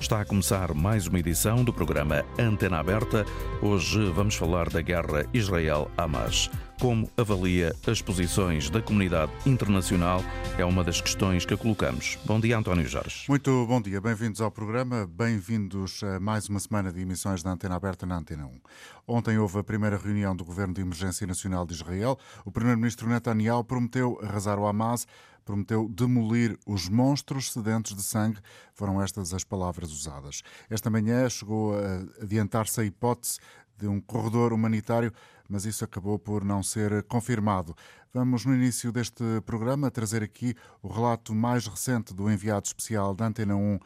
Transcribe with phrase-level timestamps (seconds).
[0.00, 3.26] Está a começar mais uma edição do programa Antena Aberta.
[3.60, 6.50] Hoje vamos falar da guerra Israel-Hamas.
[6.80, 10.24] Como avalia as posições da comunidade internacional?
[10.56, 12.18] É uma das questões que colocamos.
[12.24, 13.26] Bom dia, António Jorge.
[13.28, 17.76] Muito bom dia, bem-vindos ao programa, bem-vindos a mais uma semana de emissões da Antena
[17.76, 18.60] Aberta na Antena 1.
[19.06, 22.18] Ontem houve a primeira reunião do Governo de Emergência Nacional de Israel.
[22.46, 25.06] O primeiro-ministro Netanyahu prometeu arrasar o Hamas
[25.50, 28.38] prometeu demolir os monstros sedentos de sangue.
[28.72, 30.42] Foram estas as palavras usadas.
[30.68, 33.40] Esta manhã chegou a adiantar-se a hipótese
[33.76, 35.12] de um corredor humanitário,
[35.48, 37.74] mas isso acabou por não ser confirmado.
[38.14, 43.26] Vamos, no início deste programa, trazer aqui o relato mais recente do enviado especial da
[43.26, 43.78] Antena 1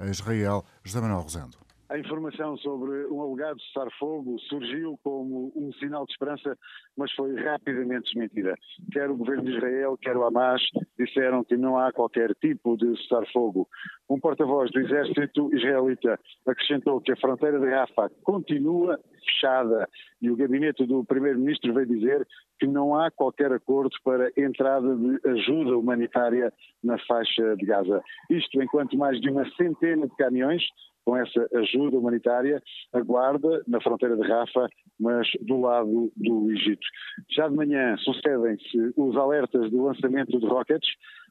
[0.00, 1.61] a Israel, José Manuel Rosendo.
[1.92, 6.56] A informação sobre um alegado cessar-fogo surgiu como um sinal de esperança,
[6.96, 8.54] mas foi rapidamente desmentida.
[8.90, 10.62] Quer o governo de Israel, quer o Hamas
[10.98, 13.68] disseram que não há qualquer tipo de cessar-fogo.
[14.08, 19.86] Um porta-voz do exército israelita acrescentou que a fronteira de Rafah continua fechada
[20.22, 22.26] e o gabinete do primeiro-ministro veio dizer
[22.58, 26.50] que não há qualquer acordo para entrada de ajuda humanitária
[26.82, 28.02] na faixa de Gaza.
[28.30, 30.62] Isto enquanto mais de uma centena de caminhões
[31.04, 34.68] com essa ajuda humanitária aguarda na fronteira de Rafa,
[35.00, 36.86] mas do lado do Egito.
[37.30, 40.88] Já de manhã sucedem-se os alertas do lançamento de rockets,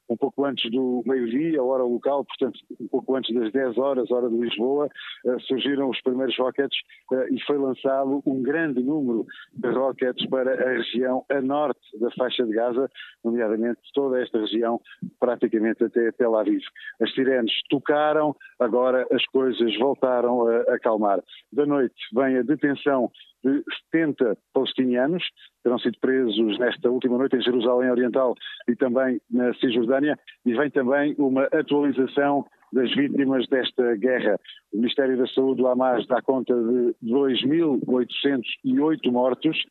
[0.10, 4.30] um pouco antes do meio-dia, hora local, portanto, um pouco antes das 10 horas, hora
[4.30, 4.90] de Lisboa,
[5.26, 6.78] eh, surgiram os primeiros rockets
[7.14, 12.12] eh, e foi lançado um grande número de rockets para a região a norte da
[12.12, 12.90] faixa de Gaza,
[13.24, 14.80] nomeadamente toda esta região,
[15.20, 16.62] praticamente até Tel Aviv.
[17.02, 21.22] As sirenes tocaram, agora as coisas voltaram a acalmar.
[21.52, 23.12] Da noite vem a detenção
[23.44, 23.62] de
[23.92, 25.24] 70 palestinianos,
[25.64, 28.36] terão sido presos nesta última noite em Jerusalém Oriental
[28.68, 34.40] e também na Cisjordânia, e vem também uma atualização das vítimas desta guerra.
[34.72, 39.62] O Ministério da Saúde do Hamas dá conta de 2.808 mortos,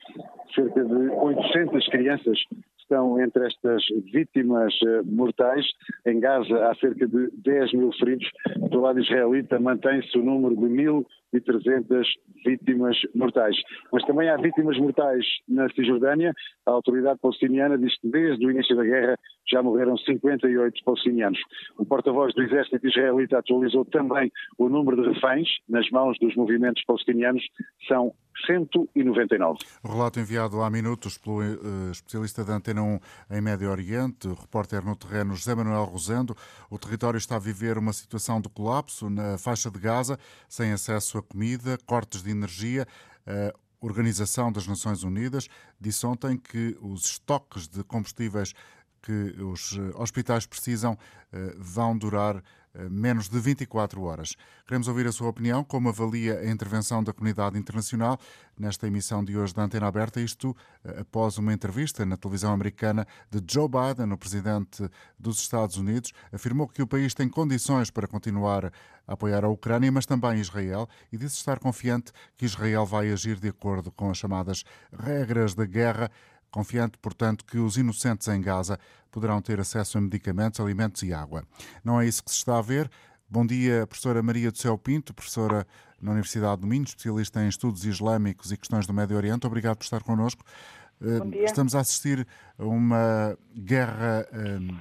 [0.54, 2.38] cerca de 800 crianças
[2.90, 5.64] estão entre estas vítimas eh, mortais.
[6.04, 8.28] Em Gaza há cerca de 10 mil feridos.
[8.68, 10.68] Do lado israelita mantém-se o número de
[11.34, 12.04] 1.300
[12.44, 13.56] vítimas mortais.
[13.92, 16.32] Mas também há vítimas mortais na Cisjordânia.
[16.66, 19.16] A autoridade palestiniana diz que desde o início da guerra
[19.50, 21.40] já morreram 58 palestinianos.
[21.78, 26.84] O porta-voz do exército israelita atualizou também o número de reféns nas mãos dos movimentos
[26.84, 27.42] palestinianos.
[27.88, 28.14] São
[28.46, 29.58] 199.
[29.82, 33.00] O relato enviado há minutos pelo uh, especialista da Antena 1
[33.32, 36.34] em Médio Oriente, repórter no terreno José Manuel Rosendo.
[36.70, 40.18] O território está a viver uma situação de colapso na faixa de Gaza,
[40.48, 42.86] sem acesso comida, cortes de energia.
[43.26, 45.48] A Organização das Nações Unidas
[45.80, 48.54] disse ontem que os estoques de combustíveis
[49.02, 50.98] que os eh, hospitais precisam uh,
[51.58, 52.42] vão durar eh,
[52.90, 54.36] menos de 24 horas.
[54.66, 58.18] Queremos ouvir a sua opinião, como avalia a intervenção da comunidade internacional
[58.58, 63.06] nesta emissão de hoje da Antena Aberta, isto eh, após uma entrevista na televisão americana
[63.30, 64.88] de Joe Biden, o presidente
[65.18, 68.66] dos Estados Unidos, afirmou que o país tem condições para continuar
[69.06, 73.40] a apoiar a Ucrânia, mas também Israel, e disse estar confiante que Israel vai agir
[73.40, 76.10] de acordo com as chamadas regras da guerra
[76.50, 78.76] Confiante, portanto, que os inocentes em Gaza
[79.10, 81.44] poderão ter acesso a medicamentos, alimentos e água.
[81.84, 82.90] Não é isso que se está a ver.
[83.28, 85.66] Bom dia, professora Maria do Céu Pinto, professora
[86.00, 89.46] na Universidade do Minho, especialista em estudos islâmicos e questões do Médio Oriente.
[89.46, 90.44] Obrigado por estar connosco.
[91.00, 92.26] Eh, estamos a assistir
[92.58, 94.76] a uma guerra uh,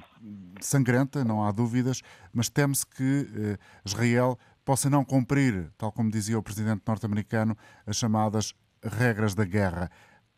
[0.60, 2.02] sangrenta, não há dúvidas,
[2.32, 7.96] mas teme-se que uh, Israel possa não cumprir, tal como dizia o presidente norte-americano, as
[7.96, 9.90] chamadas regras da guerra.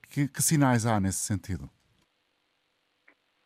[0.08, 1.68] Que, que sinais há nesse sentido?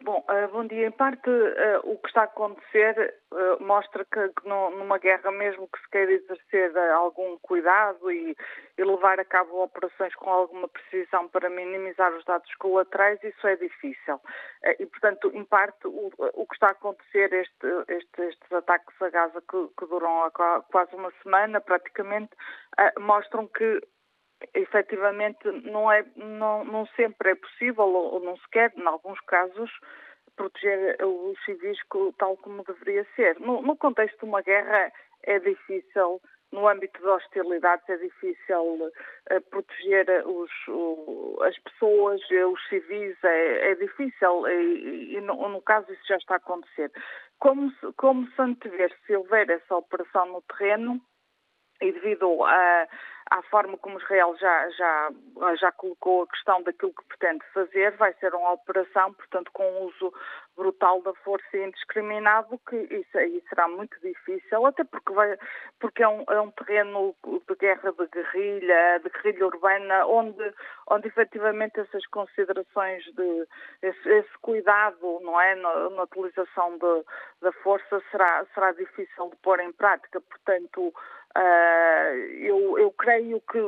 [0.07, 0.87] Bom, uh, bom dia.
[0.87, 5.81] Em parte, uh, o que está a acontecer uh, mostra que, numa guerra, mesmo que
[5.81, 8.37] se queira exercer algum cuidado e,
[8.79, 14.21] levar a cabo operações com alguma precisão para minimizar os dados colaterais, isso é difícil.
[14.79, 19.09] e, portanto, em parte, o, o que está a acontecer, este, este, estes ataques a
[19.09, 20.31] Gaza que, que duram
[20.71, 22.31] quase uma semana, praticamente,
[23.01, 23.81] mostram que
[24.55, 29.71] efetivamente não, é, não, não sempre é possível, ou, não se quer, em alguns casos,
[30.37, 31.79] proteger os civis
[32.19, 33.39] tal como deveria ser.
[33.41, 34.93] No, no contexto de uma guerra
[35.23, 36.21] é difícil,
[36.53, 43.73] no âmbito de hostilidades é difícil uh, proteger os, o, as pessoas, os civis, é,
[43.73, 46.91] é difícil e, e no, no, caso isso já está a acontecer.
[47.39, 51.01] Como se, como se antever, se houver essa operação no terreno,
[51.81, 52.87] e devido a
[53.31, 55.11] à forma como Israel já, já,
[55.57, 60.13] já colocou a questão daquilo que pretende fazer, vai ser uma operação, portanto, com uso
[60.57, 65.37] brutal da força indiscriminado, que isso aí será muito difícil, até porque, vai,
[65.81, 70.55] porque é, um, é um terreno de guerra de guerrilha, de guerrilha urbana, onde,
[70.89, 73.47] onde efetivamente essas considerações de
[73.83, 77.05] esse, esse cuidado, não é, na, na utilização de,
[77.43, 80.95] da força será, será difícil de pôr em prática, portanto,
[81.37, 83.61] Uh, eu, eu, creio que,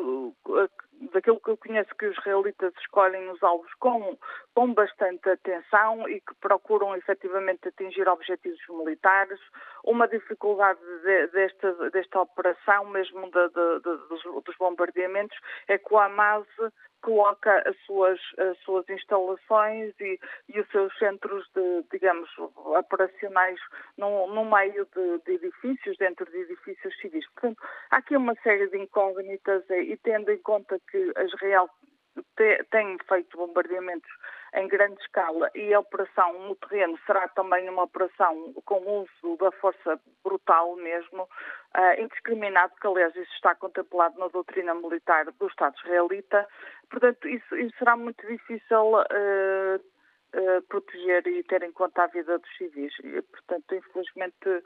[1.13, 4.17] daquilo que eu conheço, que os israelitas escolhem os alvos com,
[4.55, 9.39] com bastante atenção e que procuram efetivamente atingir objetivos militares.
[9.85, 15.37] Uma dificuldade de, desta, desta operação, mesmo de, de, dos, dos bombardeamentos,
[15.67, 16.47] é que o Hamas
[17.03, 20.19] coloca as suas, as suas instalações e,
[20.49, 23.59] e, os seus centros de, digamos, operacionais
[23.97, 27.27] no, no meio de, de, edifícios, dentro de edifícios civis.
[27.33, 31.69] Portanto, há aqui uma série de incógnitas e, tendo em conta que Israel
[32.71, 34.11] tem feito bombardeamentos
[34.55, 39.51] em grande escala e a operação no terreno será também uma operação com uso da
[39.53, 45.77] força brutal mesmo, uh, indiscriminado, que aliás isso está contemplado na doutrina militar do Estado
[45.85, 46.47] israelita.
[46.91, 49.81] Portanto, isso, isso será muito difícil uh,
[50.35, 52.93] uh, proteger e ter em conta a vida dos civis.
[53.03, 54.63] E, portanto, infelizmente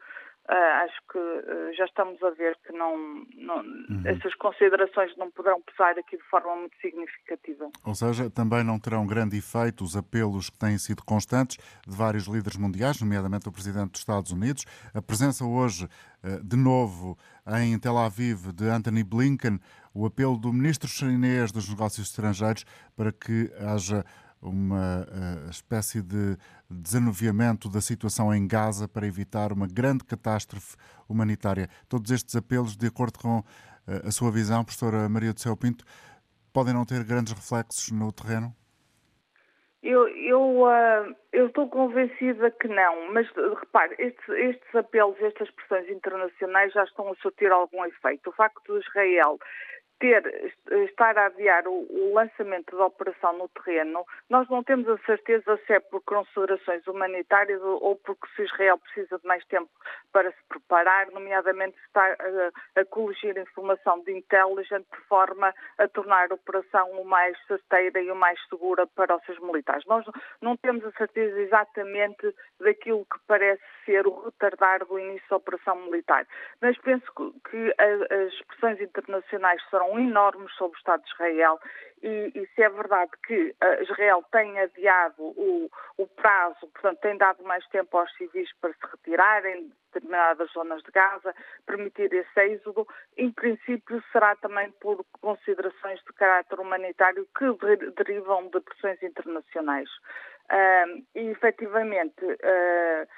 [0.51, 4.03] Uh, acho que uh, já estamos a ver que não, não uhum.
[4.05, 7.71] essas considerações não poderão pesar aqui de forma muito significativa.
[7.87, 12.27] Ou seja, também não terão grande efeito os apelos que têm sido constantes de vários
[12.27, 14.65] líderes mundiais, nomeadamente o Presidente dos Estados Unidos.
[14.93, 17.17] A presença hoje, uh, de novo,
[17.61, 19.61] em Tel Aviv, de Anthony Blinken,
[19.95, 22.65] o apelo do Ministro chinês dos Negócios Estrangeiros
[22.97, 24.05] para que haja
[24.43, 26.37] uma uh, espécie de
[26.69, 30.77] desanuviamento da situação em Gaza para evitar uma grande catástrofe
[31.09, 31.69] humanitária.
[31.89, 33.45] Todos estes apelos, de acordo com uh,
[34.05, 35.85] a sua visão, professora Maria do Céu Pinto,
[36.53, 38.53] podem não ter grandes reflexos no terreno?
[39.83, 43.29] Eu, eu, uh, eu estou convencida que não, mas
[43.59, 48.31] repare, estes, estes apelos, estas pressões internacionais já estão a surtir algum efeito.
[48.31, 49.39] O facto de Israel
[50.03, 50.53] ter,
[50.89, 55.57] estar a adiar o, o, lançamento da operação no terreno, nós não temos a certeza
[55.65, 59.71] se é por considerações humanitárias ou, porque se Israel precisa de mais tempo
[60.13, 66.33] para se preparar, nomeadamente está a, a colegir informação de intelligence de forma a tornar
[66.33, 69.87] a operação o mais certeira e o mais segura para os seus militares.
[69.87, 70.05] Nós
[70.41, 75.77] não temos a certeza exatamente daquilo que parece ser o retardar do início da operação
[75.85, 76.27] militar,
[76.61, 81.59] mas penso que as pressões internacionais serão enormes sobre o Estado de Israel
[82.03, 87.17] e, e, se é verdade que uh, Israel tem adiado o, o, prazo, portanto tem
[87.17, 91.33] dado mais tempo aos civis para se retirarem de determinadas zonas de Gaza,
[91.65, 97.45] permitir esse êxodo, em princípio será também por considerações de caráter humanitário que
[97.97, 99.89] derivam de pressões internacionais.
[100.51, 103.09] Uh, e efetivamente uh,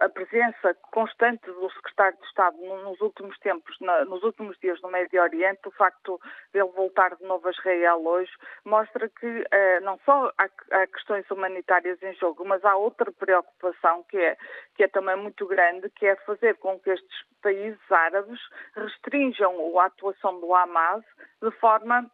[0.00, 5.22] a, presença constante do secretário de Estado nos últimos tempos, nos últimos dias no Médio
[5.22, 6.20] Oriente, o facto
[6.52, 8.30] de ele voltar de novo a Israel hoje,
[8.64, 9.44] mostra que
[9.82, 14.36] não só há, questões humanitárias em jogo, mas há outra preocupação que é,
[14.74, 18.40] que é também muito grande, que é fazer com que estes países árabes
[18.74, 21.04] restringam a atuação do Hamas
[21.42, 22.10] de forma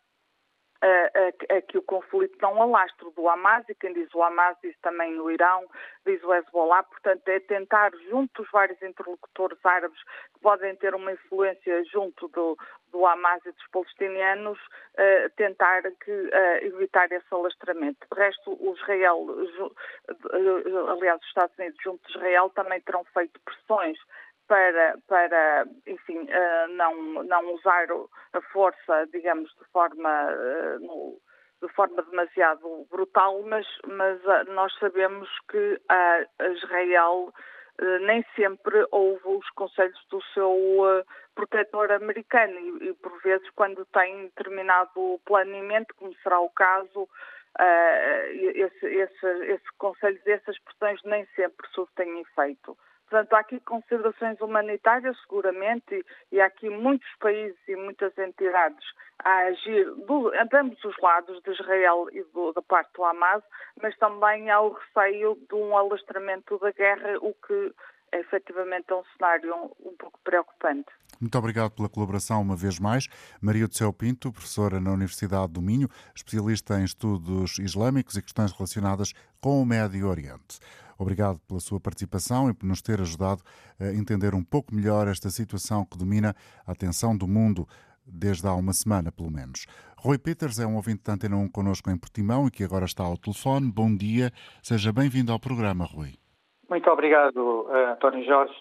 [0.82, 4.76] a, a, que o conflito não alastre do Hamas, e quem diz o Hamas diz
[4.80, 5.64] também o Irão,
[6.06, 10.00] diz o Hezbollah, portanto é tentar, junto dos vários interlocutores árabes
[10.34, 12.56] que podem ter uma influência junto do,
[12.92, 18.06] do Hamas e dos palestinianos, uh, tentar que, uh, evitar esse alastramento.
[18.12, 23.40] De resto, o Israel, uh, aliás, os Estados Unidos junto de Israel também terão feito
[23.40, 23.98] pressões
[24.46, 27.86] para, para enfim, uh, não, não usar
[28.32, 30.30] a força, digamos, de forma,
[30.80, 31.18] no,
[31.62, 37.32] de forma demasiado brutal, mas, mas uh, nós sabemos que a Israel
[38.02, 44.26] nem sempre ouve os conselhos do seu protetor americano e, e, por vezes, quando tem
[44.26, 47.08] determinado planeamento, como será o caso,
[48.30, 52.78] esse, esse, esse conselho, essas pressões nem sempre surtem efeito.
[53.08, 58.84] Portanto, há aqui considerações humanitárias, seguramente, e, e há aqui muitos países e muitas entidades
[59.18, 63.42] a agir do, de ambos os lados, de Israel e do, da parte do Hamas,
[63.80, 67.72] mas também há o receio de um alastramento da guerra, o que
[68.12, 70.86] é efetivamente é um cenário um pouco preocupante.
[71.20, 73.08] Muito obrigado pela colaboração uma vez mais.
[73.40, 78.52] Maria do Céu Pinto, professora na Universidade do Minho, especialista em estudos islâmicos e questões
[78.52, 80.60] relacionadas com o Médio Oriente.
[80.98, 83.42] Obrigado pela sua participação e por nos ter ajudado
[83.80, 86.34] a entender um pouco melhor esta situação que domina
[86.66, 87.66] a atenção do mundo
[88.06, 89.66] desde há uma semana, pelo menos.
[89.98, 93.02] Rui Peters é um ouvinte da Antena 1 connosco em Portimão e que agora está
[93.04, 93.72] ao telefone.
[93.72, 94.30] Bom dia,
[94.62, 96.14] seja bem-vindo ao programa, Rui.
[96.68, 98.54] Muito obrigado, uh, António Jorge.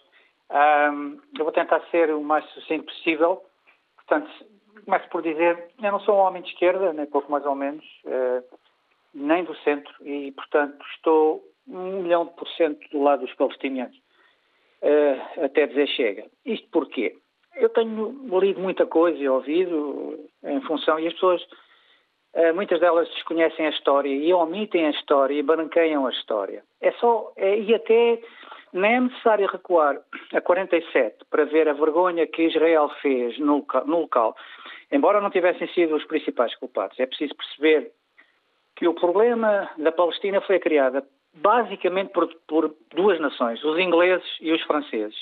[0.49, 3.43] Um, eu vou tentar ser o mais sucinto possível.
[3.95, 4.29] Portanto,
[4.85, 7.83] começo por dizer, eu não sou um homem de esquerda, nem pouco mais ou menos,
[8.05, 8.43] uh,
[9.13, 13.95] nem do centro, e, portanto, estou um milhão por cento do lado dos palestinianos,
[14.81, 16.25] uh, até dizer chega.
[16.45, 17.15] Isto porquê?
[17.55, 21.45] Eu tenho lido muita coisa e ouvido em função, e as pessoas,
[22.33, 26.63] eh, muitas delas desconhecem a história e omitem a história e branqueiam a história.
[26.81, 28.19] É só, é, e até
[28.73, 30.01] nem é necessário recuar
[30.33, 34.35] a 47 para ver a vergonha que Israel fez no local, no local,
[34.91, 36.99] embora não tivessem sido os principais culpados.
[36.99, 37.91] É preciso perceber
[38.75, 44.51] que o problema da Palestina foi criado basicamente por, por duas nações, os ingleses e
[44.51, 45.17] os franceses,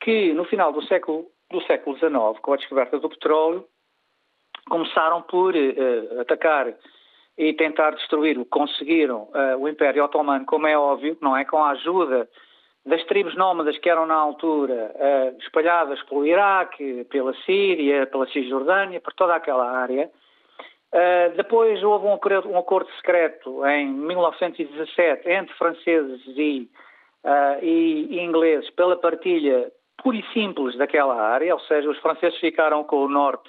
[0.00, 3.66] que no final do século do século XIX, com a descoberta do petróleo,
[4.68, 6.72] começaram por uh, atacar
[7.36, 11.44] e tentar destruir conseguiram uh, o Império Otomano, como é óbvio, não é?
[11.44, 12.28] Com a ajuda
[12.86, 19.00] das tribos nómadas que eram na altura uh, espalhadas pelo Iraque, pela Síria, pela Cisjordânia,
[19.00, 20.10] por toda aquela área.
[20.92, 26.68] Uh, depois houve um acordo, um acordo, secreto em 1917 entre franceses e,
[27.24, 29.70] uh, e, ingleses pela partilha
[30.02, 33.48] pura e simples daquela área, ou seja, os franceses ficaram com o norte,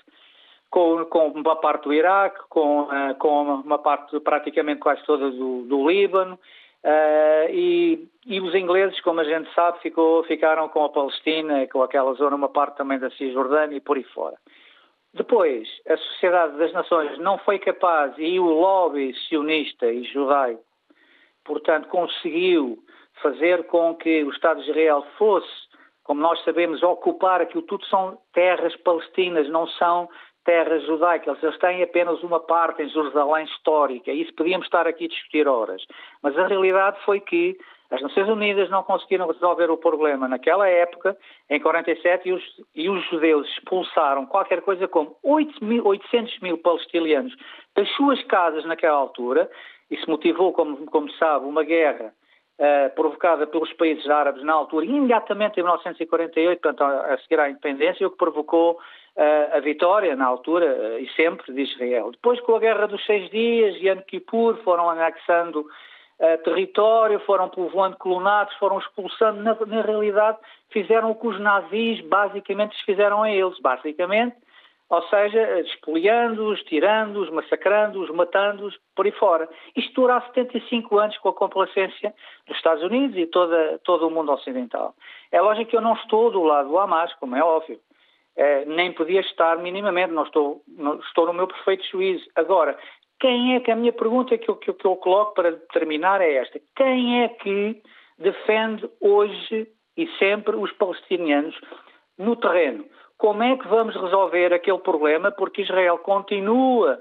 [0.70, 5.64] com, com uma parte do Iraque, com, uh, com uma parte praticamente quase toda do,
[5.64, 6.38] do Líbano,
[7.52, 12.14] e, e, os ingleses, como a gente sabe, ficou, ficaram com a Palestina, com aquela
[12.14, 14.36] zona, uma parte também da Cisjordânia e por aí fora.
[15.14, 20.64] Depois, a Sociedade das Nações não foi capaz, e o lobby sionista e judaico,
[21.44, 22.80] portanto, conseguiu
[23.22, 25.72] fazer com que o Estado de Israel fosse
[26.04, 30.10] como nós sabemos, ocupar aquilo tudo são terras palestinas, não são
[30.44, 31.42] terras judaicas.
[31.42, 34.12] Eles têm apenas uma parte em Jerusalém histórica.
[34.12, 35.82] Isso podíamos estar aqui a discutir horas.
[36.22, 37.58] Mas a realidade foi que
[37.92, 41.18] as Nações Unidas não conseguiram resolver o problema naquela época,
[41.50, 42.44] em 47, e os,
[42.74, 47.36] e os judeus expulsaram qualquer coisa como 8 mil, 800 mil palestinianos
[47.76, 49.50] das suas casas naquela altura.
[49.90, 52.14] Isso motivou, como, como sabe, uma guerra
[52.60, 57.50] Uh, provocada pelos países árabes na altura, imediatamente em 1948, portanto, a, a seguir à
[57.50, 62.12] independência, o que provocou uh, a vitória na altura uh, e sempre de Israel.
[62.12, 65.66] Depois, com a Guerra dos Seis Dias e Yom Kippur, foram anexando
[66.44, 69.42] território, foram povoando colonatos, foram expulsando.
[69.42, 70.38] Na, na realidade,
[70.70, 73.60] fizeram o que os nazis basicamente fizeram a eles.
[73.60, 74.36] Basicamente,
[74.92, 79.48] ou seja, despoliando-os, tirando-os, massacrando-os, matando-os, por aí fora.
[79.74, 82.14] Isto dura há 75 anos com a complacência
[82.46, 84.94] dos Estados Unidos e toda, todo o mundo ocidental.
[85.32, 87.80] É lógico que eu não estou do lado do Hamas, como é óbvio.
[88.36, 92.30] É, nem podia estar minimamente, não estou, não, estou no meu perfeito juízo.
[92.36, 92.78] Agora,
[93.22, 96.34] quem é que a minha pergunta que eu, que, que eu coloco para terminar é
[96.34, 97.82] esta: quem é que
[98.18, 101.56] defende hoje e sempre os palestinianos
[102.18, 102.84] no terreno?
[103.18, 105.32] Como é que vamos resolver aquele problema?
[105.32, 107.00] Porque Israel continua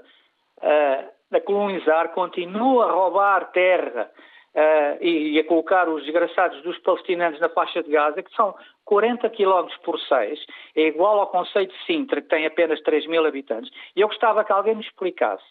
[0.57, 4.11] uh, a colonizar, continua a roubar terra
[4.53, 8.53] uh, e, e, a colocar os desgraçados dos palestinianos na faixa de Gaza, que são
[8.85, 10.39] 40 km por 6,
[10.75, 13.71] é igual ao conceito de Sintra, que tem apenas 3 mil habitantes.
[13.95, 15.43] E eu gostava que alguém me explicasse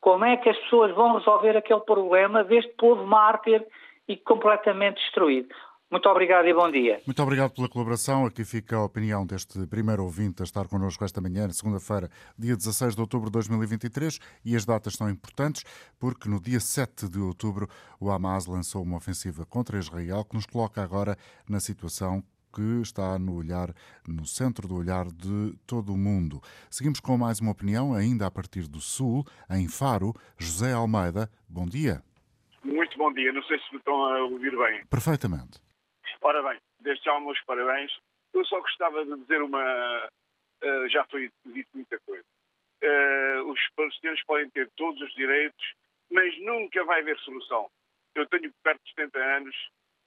[0.00, 3.66] como é que as pessoas vão resolver aquele problema deste povo mártir
[4.08, 5.54] e completamente destruído.
[5.88, 7.00] Muito obrigado e bom dia.
[7.06, 8.26] Muito obrigado pela colaboração.
[8.26, 12.96] Aqui fica a opinião deste primeiro ouvinte a estar connosco esta manhã, segunda-feira, dia 16
[12.96, 14.18] de outubro de 2023.
[14.44, 15.62] E as datas são importantes
[15.98, 17.68] porque no dia 7 de outubro
[18.00, 21.16] o Hamas lançou uma ofensiva contra Israel que nos coloca agora
[21.48, 22.20] na situação
[22.56, 23.68] que está no olhar,
[24.08, 26.40] no centro do olhar de todo o mundo.
[26.70, 30.14] Seguimos com mais uma opinião, ainda a partir do Sul, em Faro.
[30.38, 32.00] José Almeida, bom dia.
[32.64, 34.86] Muito bom dia, não sei se me estão a ouvir bem.
[34.86, 35.60] Perfeitamente.
[36.22, 37.92] Ora bem, desde já meus parabéns.
[38.32, 40.08] Eu só gostava de dizer uma.
[40.64, 42.24] Uh, já foi dito muita coisa.
[42.82, 45.74] Uh, os palestinos podem ter todos os direitos,
[46.10, 47.68] mas nunca vai haver solução.
[48.14, 49.54] Eu tenho perto de 70 anos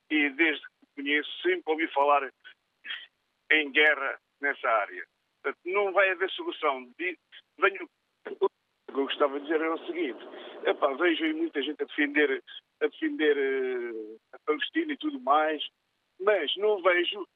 [0.10, 2.24] e desde que conheço sempre ouvi falar
[3.51, 5.06] em guerra nessa área.
[5.41, 6.89] Portanto, não vai haver solução.
[6.98, 7.89] Venho,
[8.39, 10.20] o que eu gostava de dizer é o seguinte:
[10.65, 12.44] epá, vejo muita gente a defender,
[12.82, 15.63] a defender uh, a Palestina e tudo mais,
[16.20, 17.27] mas não vejo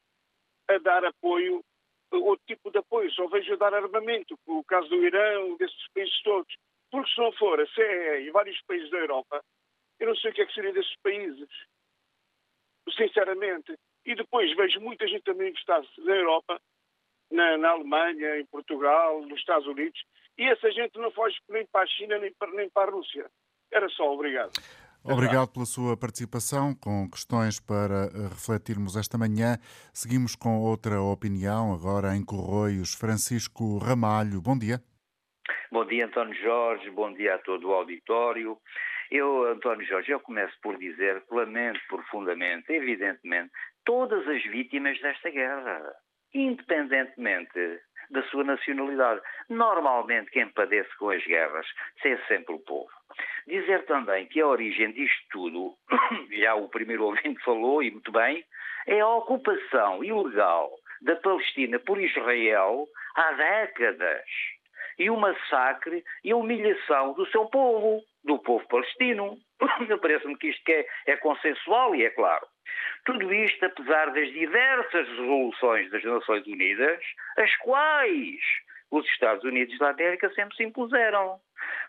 [0.70, 1.64] a dar apoio,
[2.12, 6.22] outro tipo de apoio, só vejo a dar armamento, o caso do Irão, desses países
[6.24, 6.54] todos.
[6.92, 9.44] Porque se não for a CE e vários países da Europa,
[10.00, 11.50] eu não sei o que é que seria desses países.
[12.96, 13.76] sinceramente.
[14.06, 16.62] E depois vejo muita gente também investir na Europa,
[17.32, 20.04] na, na, Alemanha, em Portugal, nos Estados Unidos,
[20.38, 23.30] e essa gente não foge nem para a China nem para, nem para a Rússia.
[23.72, 24.52] Era só, obrigado.
[25.06, 29.58] Obrigado pela sua participação, com questões para eh, refletirmos esta manhã.
[29.94, 32.94] Seguimos com outra opinião, agora em Corroios.
[32.94, 34.82] Francisco Ramalho, bom dia.
[35.70, 38.58] Bom dia, António Jorge, bom dia a todo o auditório.
[39.14, 43.52] Eu, António Jorge, eu começo por dizer que lamento profundamente, evidentemente,
[43.86, 45.84] todas as vítimas desta guerra,
[46.34, 47.80] independentemente
[48.10, 49.22] da sua nacionalidade.
[49.50, 51.68] Normalmente quem padece com as guerras
[52.04, 52.90] é sempre o povo.
[53.46, 55.76] Dizer também que a origem disto tudo,
[56.36, 58.44] já o primeiro ouvinte falou, e muito bem,
[58.88, 60.72] é a ocupação ilegal
[61.04, 64.26] da Palestina por Israel há décadas.
[65.00, 69.38] E o massacre e a humilhação do seu povo, do povo palestino.
[70.02, 72.46] Parece-me que isto é, é consensual e é claro.
[73.06, 77.02] Tudo isto, apesar das diversas resoluções das Nações Unidas,
[77.38, 78.40] as quais
[78.92, 81.40] os Estados Unidos da América sempre se impuseram.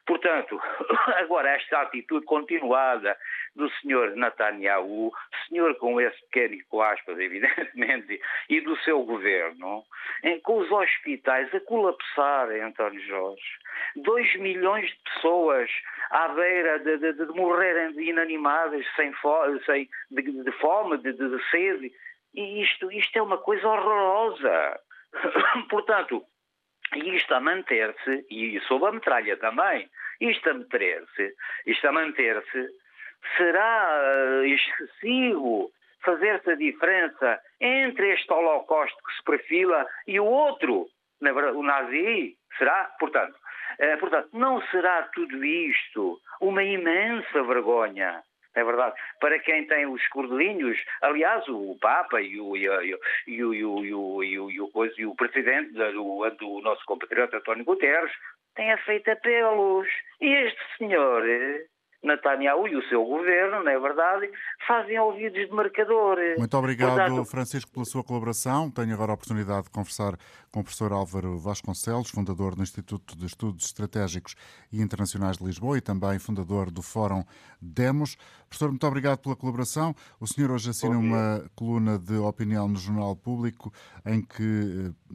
[0.07, 0.61] Portanto,
[1.17, 3.17] agora esta atitude continuada
[3.57, 5.13] do senhor Netanyahu,
[5.49, 9.83] senhor com esse pequeno aspas, evidentemente, e do seu governo,
[10.23, 13.43] em os hospitais a colapsarem, António Jorge,
[13.97, 15.71] 2 milhões de pessoas
[16.11, 21.51] à beira de, de, de morrerem inanimadas, sem, fo sem de, de, fome, de, de
[21.51, 21.93] sede,
[22.35, 24.81] e isto, isto é uma coisa horrorosa.
[25.71, 26.25] Portanto,
[26.99, 29.89] isto a manter-se, e sob a metralha também,
[30.21, 31.35] isto a manter-se,
[31.67, 32.69] isto a manter-se,
[33.37, 35.71] será uh, excessivo
[36.03, 40.87] fazer-se a diferença entre este holocausto que se perfila e o outro,
[41.21, 42.37] o nazi?
[42.59, 42.91] Será?
[42.99, 48.23] Portanto, uh, portanto, não será tudo isto uma imensa vergonha
[48.55, 48.95] é verdade.
[49.21, 52.83] Para quem tem os cordelinhos, aliás, o Papa e o, e o,
[53.27, 58.13] e o, e o, e o, e o, presidente do, do nosso compatriota António Guterres
[58.55, 59.89] têm feito apelos.
[60.21, 61.23] E este senhor
[62.05, 64.31] Netanyahu e o seu governo, não é verdade,
[64.67, 66.19] fazem ouvidos de marcador.
[66.39, 67.25] Muito obrigado, Portanto...
[67.25, 68.71] Francisco, pela sua colaboração.
[68.71, 70.17] Tenho agora a oportunidade de conversar
[70.53, 74.37] com o professor Álvaro Vasconcelos, fundador do Instituto de Estudos Estratégicos
[74.71, 77.25] e Internacionais de Lisboa e também fundador do Fórum
[77.61, 78.17] Demos.
[78.49, 79.95] Professor, muito obrigado pela colaboração.
[80.21, 83.73] O senhor hoje assina uma coluna de opinião no Jornal Público
[84.05, 85.15] em que eh,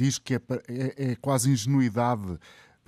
[0.00, 2.38] diz que é, é, é quase ingenuidade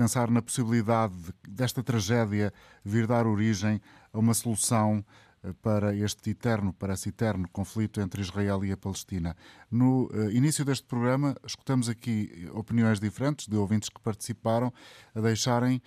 [0.03, 1.15] pensar na possibilidade
[1.49, 2.53] desta tragédia
[2.85, 3.81] vir dar origem
[4.13, 5.05] a uma solução
[5.45, 9.37] eh, para este eterno, parece eterno, conflito entre Israel e a Palestina.
[9.71, 14.73] No uh, início deste programa, escutamos aqui opiniões diferentes de ouvintes que participaram
[15.15, 15.81] a deixarem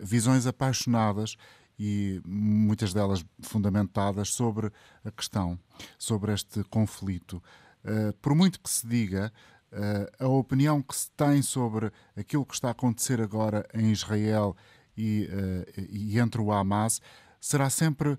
[0.00, 1.36] visões apaixonadas
[1.78, 4.72] e muitas delas fundamentadas sobre
[5.04, 5.58] a questão,
[5.98, 7.40] sobre este conflito.
[8.20, 9.32] Por muito que se diga,
[10.18, 14.56] a opinião que se tem sobre aquilo que está a acontecer agora em Israel
[14.98, 17.00] e, uh, e entre o Hamas
[17.40, 18.10] será sempre.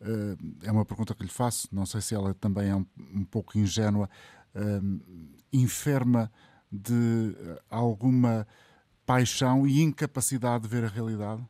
[0.00, 3.24] Uh, é uma pergunta que lhe faço, não sei se ela também é um, um
[3.24, 4.08] pouco ingênua,
[5.52, 6.32] enferma
[6.72, 7.34] de
[7.70, 8.46] alguma
[9.06, 11.42] paixão e incapacidade de ver a realidade?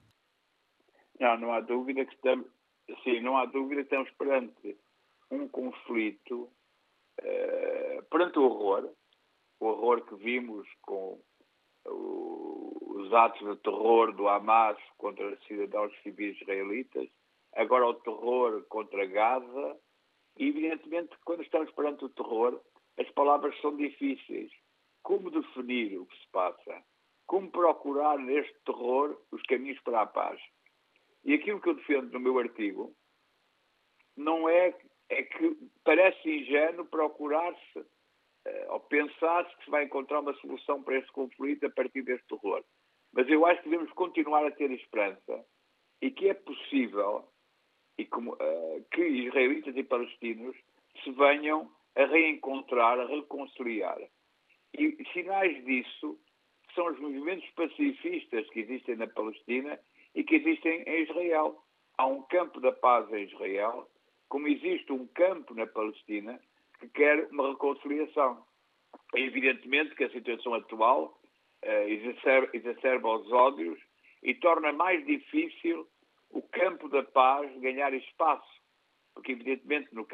[1.18, 2.46] Não, não há dúvida que estamos,
[3.04, 4.76] sim, não há dúvida que estamos perante
[5.30, 6.50] um conflito,
[8.10, 8.90] perante o horror,
[9.60, 11.20] o horror que vimos com
[11.84, 17.08] os atos de terror do Hamas contra cidadãos civis israelitas,
[17.54, 19.80] agora o terror contra Gaza,
[20.36, 22.60] e evidentemente quando estamos perante o terror,
[22.98, 24.50] as palavras são difíceis.
[25.02, 26.84] Como definir o que se passa?
[27.26, 30.40] Como procurar neste terror os caminhos para a paz?
[31.24, 32.94] E aquilo que eu defendo no meu artigo
[34.16, 34.76] não é,
[35.08, 37.86] é que parece ingênuo procurar-se
[38.44, 42.32] eh, ao pensar-se que se vai encontrar uma solução para este conflito a partir deste
[42.34, 42.64] horror.
[43.12, 45.44] Mas eu acho que devemos continuar a ter esperança
[46.00, 47.28] e que é possível
[47.98, 50.56] e como, uh, que israelitas e palestinos
[51.02, 53.98] se venham a reencontrar, a reconciliar.
[54.72, 56.18] E sinais disso
[56.74, 59.78] são os movimentos pacifistas que existem na Palestina
[60.14, 61.60] e que existem em Israel.
[61.96, 63.90] Há um campo da paz em Israel,
[64.28, 66.40] como existe um campo na Palestina
[66.78, 68.44] que quer uma reconciliação.
[69.14, 71.20] Evidentemente que a situação atual
[71.64, 73.78] uh, exacerba, exacerba os ódios
[74.22, 75.88] e torna mais difícil
[76.30, 78.58] o campo da paz ganhar espaço.
[79.14, 80.06] Porque, evidentemente, no,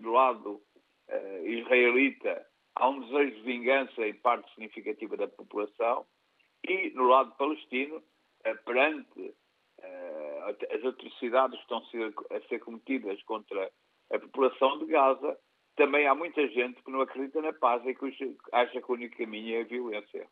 [0.00, 0.60] no lado
[1.08, 6.06] uh, israelita há um desejo de vingança em parte significativa da população
[6.66, 9.34] e no lado palestino, uh, perante
[10.70, 11.82] as atrocidades que estão
[12.30, 13.70] a ser cometidas contra
[14.12, 15.38] a população de Gaza.
[15.76, 19.16] Também há muita gente que não acredita na paz e que acha que o único
[19.16, 20.26] caminho é a violência.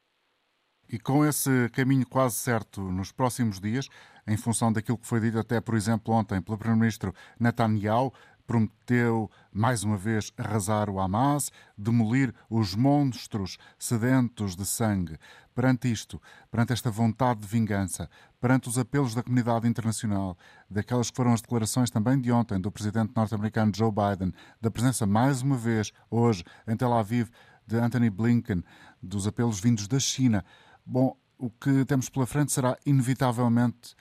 [0.93, 3.89] E com esse caminho quase certo nos próximos dias,
[4.27, 8.13] em função daquilo que foi dito até, por exemplo, ontem pelo Primeiro-Ministro Netanyahu,
[8.51, 15.17] prometeu mais uma vez arrasar o Hamas, demolir os monstros sedentos de sangue.
[15.55, 18.11] Perante isto, perante esta vontade de vingança,
[18.41, 20.37] perante os apelos da comunidade internacional,
[20.69, 25.07] daquelas que foram as declarações também de ontem do presidente norte-americano Joe Biden, da presença
[25.07, 27.29] mais uma vez hoje em Tel Aviv
[27.65, 28.65] de Anthony Blinken,
[29.01, 30.45] dos apelos vindos da China,
[30.85, 33.95] Bom, o que temos pela frente será inevitavelmente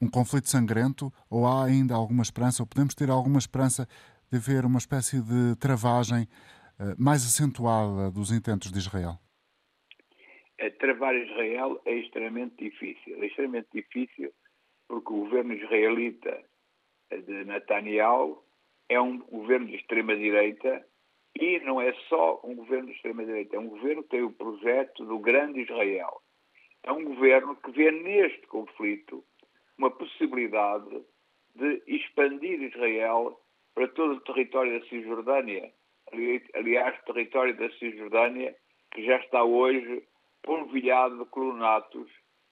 [0.00, 3.86] um conflito sangrento ou há ainda alguma esperança, ou podemos ter alguma esperança
[4.30, 9.18] de haver uma espécie de travagem uh, mais acentuada dos intentos de Israel?
[10.78, 13.22] travar Israel é extremamente difícil.
[13.22, 14.32] É extremamente difícil
[14.88, 16.42] porque o governo israelita
[17.10, 18.42] de Netanyahu
[18.88, 20.84] é um governo de extrema-direita
[21.38, 25.04] e não é só um governo de extrema-direita, é um governo que tem o projeto
[25.04, 26.22] do grande Israel.
[26.82, 29.22] É um governo que vê neste conflito
[29.78, 31.02] uma possibilidade
[31.54, 33.40] de expandir Israel
[33.74, 35.72] para todo o território da Cisjordânia.
[36.54, 38.54] Aliás, território da Cisjordânia
[38.92, 40.02] que já está hoje
[40.42, 42.10] polvilhado de colonatos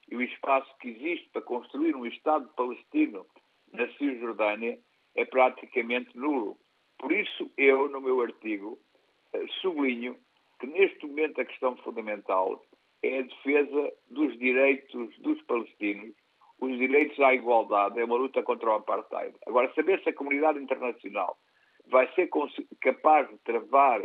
[0.08, 3.26] e o espaço que existe para construir um Estado palestino
[3.72, 4.78] na Cisjordânia
[5.14, 6.58] é praticamente nulo.
[6.98, 8.78] Por isso, eu, no meu artigo,
[9.32, 10.16] eh, sublinho
[10.60, 12.64] que neste momento a questão fundamental
[13.02, 16.14] é a defesa dos direitos dos palestinos,
[16.60, 19.34] os direitos à igualdade, é uma luta contra o apartheid.
[19.46, 21.36] Agora, saber se a comunidade internacional
[21.88, 22.28] vai ser
[22.80, 24.02] capaz de travar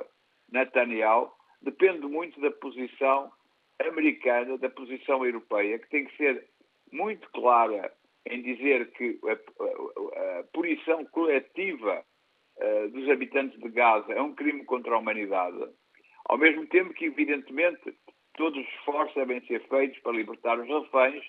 [0.52, 3.32] Netanyahu depende muito da posição
[3.80, 6.48] americana, da posição europeia, que tem que ser
[6.92, 7.92] muito clara
[8.28, 12.04] em dizer que a, a, a punição coletiva
[12.58, 15.58] uh, dos habitantes de Gaza é um crime contra a humanidade,
[16.26, 17.98] ao mesmo tempo que, evidentemente,
[18.36, 21.24] todos os esforços devem ser feitos para libertar os reféns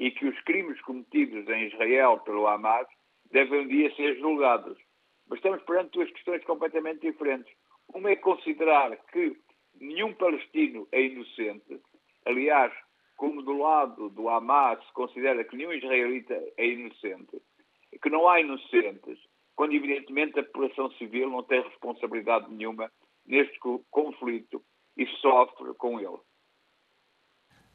[0.00, 2.88] e que os crimes cometidos em Israel pelo Hamas
[3.30, 4.78] devem um dia ser julgados.
[5.28, 7.52] Mas estamos perante duas questões completamente diferentes.
[7.94, 9.36] Uma é considerar que
[9.78, 11.80] nenhum palestino é inocente.
[12.24, 12.72] Aliás,
[13.16, 17.40] como do lado do Hamas se considera que nenhum israelita é inocente,
[18.02, 19.18] que não há inocentes,
[19.54, 22.90] quando evidentemente a população civil não tem responsabilidade nenhuma
[23.26, 23.58] neste
[23.90, 24.62] conflito
[24.96, 26.18] e sofre com ele.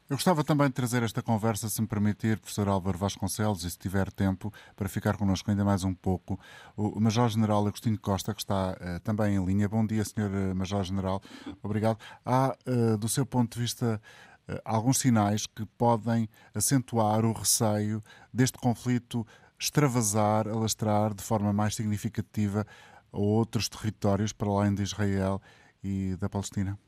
[0.08, 3.76] Eu gostava também de trazer esta conversa, se me permitir, professor Álvaro Vasconcelos, e se
[3.76, 6.38] tiver tempo, para ficar connosco ainda mais um pouco,
[6.76, 9.68] o Major-General Agostinho Costa, que está uh, também em linha.
[9.68, 10.30] Bom dia, Sr.
[10.32, 11.20] Eh, Major-General.
[11.60, 11.98] Obrigado.
[12.24, 14.00] Há, uh, do seu ponto de vista,
[14.48, 18.00] uh, alguns sinais que podem acentuar o receio
[18.32, 19.26] deste conflito
[19.58, 22.64] extravasar, alastrar de forma mais significativa
[23.10, 25.42] outros territórios para além de Israel
[25.82, 26.78] e da Palestina?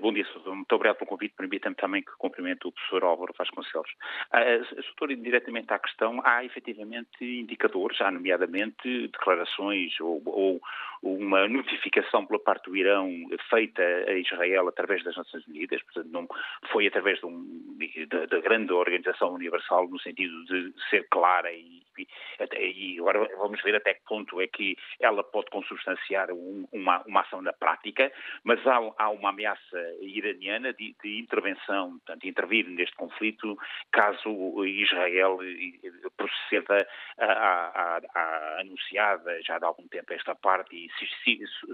[0.00, 0.24] Bom dia.
[0.56, 1.34] Muito obrigado pelo convite.
[1.36, 3.90] Permita-me também que cumprimento o professor Álvaro Vasconcelos.
[4.32, 10.60] Uh, Soutor, diretamente à questão, há efetivamente indicadores, há nomeadamente declarações ou, ou,
[11.02, 13.10] uma notificação pela parte do Irão
[13.50, 16.26] feita a Israel através das Nações Unidas, portanto, não
[16.72, 22.06] foi através um, da, da grande organização universal no sentido de ser clara e, e,
[22.50, 27.20] e, agora vamos ver até que ponto é que ela pode consubstanciar um, uma, uma
[27.20, 28.10] ação na prática,
[28.42, 30.45] mas há, há uma ameaça iraniana
[30.78, 33.56] de, de, intervenção, portanto, intervir neste conflito
[33.90, 35.38] caso Israel
[36.16, 36.86] proceda
[37.18, 40.88] a, a, anunciada já há algum tempo esta parte e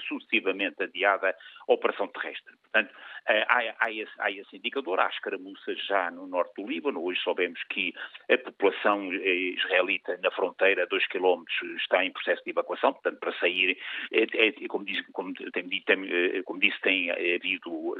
[0.08, 1.34] sucessivamente adiada
[1.68, 2.54] operação terrestre.
[2.62, 2.94] Portanto,
[3.26, 7.62] há, há, esse, há esse indicador, há escaramuças já no norte do Líbano, hoje soubemos
[7.64, 7.92] que
[8.30, 11.44] a população eh, israelita na fronteira a 2 km
[11.76, 13.78] está em processo de evacuação, portanto, para sair,
[14.12, 17.96] é, é, como, diz, como, tem, tem, como disse, tem havido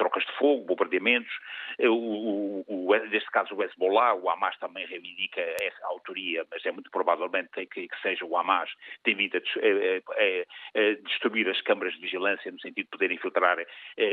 [0.00, 1.30] trocas de fogo, bombardeamentos.
[1.78, 6.72] Uh, o, o, neste caso, o Hezbollah, o Hamas também reivindica essa autoria, mas é
[6.72, 8.70] muito provavelmente que, que seja o Hamas,
[9.04, 13.58] tem vindo a, a, a, destruir as câmaras de vigilância no sentido de poder infiltrar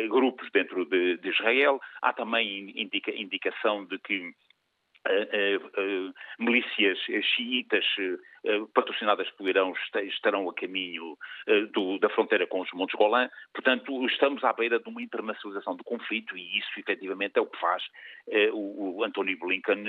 [0.10, 1.80] grupos dentro de, de, Israel.
[2.02, 4.34] Há também indica, indicação de que
[6.40, 7.00] milícias
[7.36, 7.86] xiitas
[8.74, 11.18] patrocinadas pelo Irão estarão a caminho
[11.74, 13.30] do, da fronteira com os Montes Golã.
[13.54, 17.60] Portanto, estamos à beira de uma internacionalização do conflito e isso, efetivamente, é o que
[17.60, 17.84] faz
[18.54, 19.84] o, o António Blinken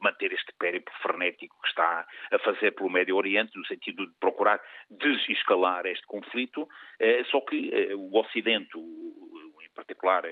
[0.00, 4.60] manter este périplo frenético que está a fazer pelo Médio Oriente, no sentido de procurar
[4.90, 6.68] desescalar este conflito,
[7.30, 10.24] só que o Ocidente, em particular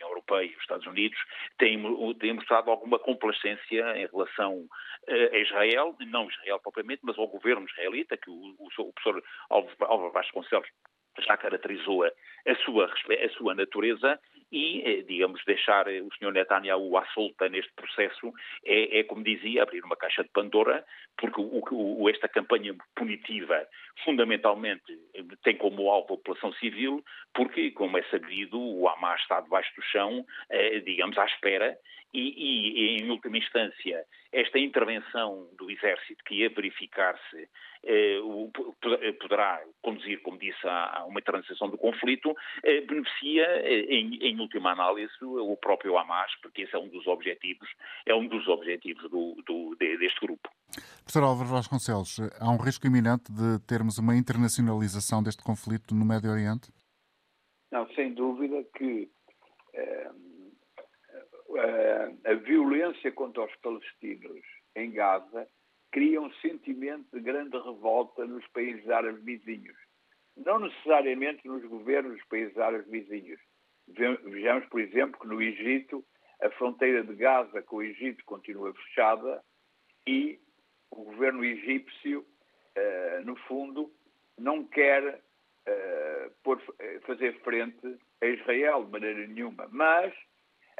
[0.00, 1.18] Europeia e os Estados Unidos
[1.58, 1.82] têm,
[2.18, 4.66] têm mostrado alguma complacência em relação
[5.08, 10.12] a Israel, não Israel propriamente, mas ao governo israelita, que o, o, o professor Álvaro
[10.12, 10.68] Vasconcelos
[11.20, 14.18] já caracterizou a, a, sua, a sua natureza
[14.56, 16.32] e, eh, digamos, deixar o Sr.
[16.32, 18.32] Netanyahu à solta neste processo
[18.64, 20.82] é, é, como dizia, abrir uma caixa de Pandora,
[21.18, 23.68] porque o, o, esta campanha punitiva
[24.02, 24.98] fundamentalmente
[25.42, 29.82] tem como alvo a população civil, porque, como é sabido, o Hamas está debaixo do
[29.82, 31.76] chão, eh, digamos, à espera,
[32.14, 37.48] e, e, em última instância, esta intervenção do Exército que ia verificar-se
[37.84, 38.18] eh,
[39.20, 44.40] poderá conduzir, como disse, a, a uma transição do conflito, eh, beneficia, eh, em, em,
[44.46, 47.68] última análise, o próprio Hamas, porque esse é um dos objetivos,
[48.06, 50.48] é um dos objetivos do, do, deste grupo.
[50.98, 56.30] Professor Álvaro Vasconcelos, há um risco iminente de termos uma internacionalização deste conflito no Médio
[56.30, 56.72] Oriente?
[57.70, 59.10] Não, sem dúvida que
[59.74, 60.10] eh,
[62.24, 64.42] a violência contra os palestinos
[64.74, 65.48] em Gaza
[65.90, 69.76] cria um sentimento de grande revolta nos países árabes vizinhos.
[70.36, 73.40] Não necessariamente nos governos dos países árabes vizinhos.
[73.88, 76.04] Vejamos, por exemplo, que no Egito
[76.42, 79.42] a fronteira de Gaza com o Egito continua fechada
[80.06, 80.38] e
[80.90, 82.24] o governo egípcio,
[82.74, 83.90] eh, no fundo,
[84.38, 85.20] não quer
[85.66, 86.30] eh,
[87.06, 89.68] fazer frente a Israel de maneira nenhuma.
[89.70, 90.14] Mas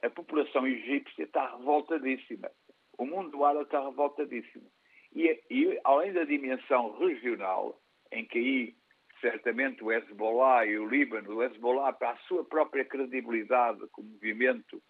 [0.03, 2.51] a população egípcia está revoltadíssima.
[2.99, 4.71] O mundo árabe está revoltadíssimo.
[5.15, 7.81] E, e, além da dimensão regional,
[8.13, 8.77] em que aí
[9.21, 14.83] certamente o Hezbollah e o Líbano, o Hezbollah, para a sua própria credibilidade como movimento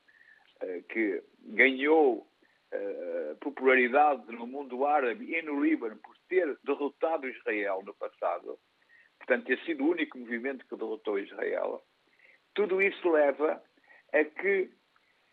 [0.61, 2.27] eh, que ganhou
[2.73, 8.59] eh, popularidade no mundo árabe e no Líbano por ter derrotado Israel no passado,
[9.19, 11.83] portanto, ter sido o único movimento que derrotou Israel,
[12.55, 13.63] tudo isso leva
[14.13, 14.71] a que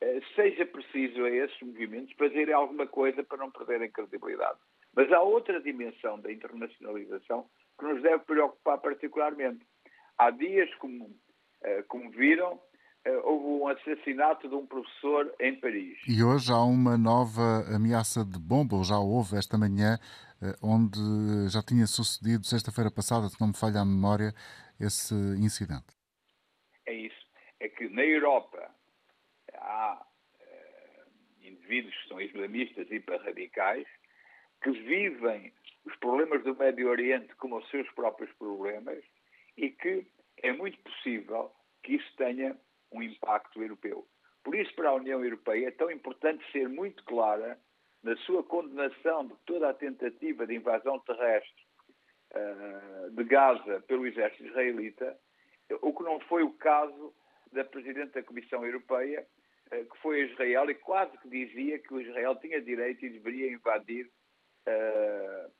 [0.01, 4.60] eh, seja preciso a esses movimentos fazerem alguma coisa para não perderem credibilidade.
[4.95, 9.65] Mas há outra dimensão da internacionalização que nos deve preocupar particularmente.
[10.17, 11.09] Há dias, como,
[11.63, 12.59] eh, como viram,
[13.05, 15.97] eh, houve um assassinato de um professor em Paris.
[16.07, 19.97] E hoje há uma nova ameaça de bomba, ou já houve esta manhã,
[20.62, 20.99] onde
[21.49, 24.33] já tinha sucedido sexta-feira passada, se não me falha a memória,
[24.77, 25.95] esse incidente.
[26.86, 27.25] É isso.
[27.62, 28.69] É que na Europa
[29.55, 30.05] há
[31.41, 33.88] indivíduos que são islamistas hiperradicais
[34.62, 35.53] que vivem
[35.86, 39.04] os problemas do Médio Oriente como os seus próprios problemas
[39.58, 41.52] e que é muito possível
[41.84, 42.58] que isso tenha
[42.91, 44.08] um impacto europeu.
[44.43, 47.60] Por isso, para a União Europeia é tão importante ser muito clara
[48.04, 51.63] na sua condenação de toda a tentativa de invasão terrestre
[52.34, 55.17] uh, de Gaza pelo exército israelita,
[55.82, 57.13] o que não foi o caso
[57.52, 59.26] da Presidente da Comissão Europeia,
[59.72, 63.10] eh, que foi a Israel e quase que dizia que o Israel tinha direito e
[63.10, 64.06] deveria invadir
[64.67, 65.52] uh, uh,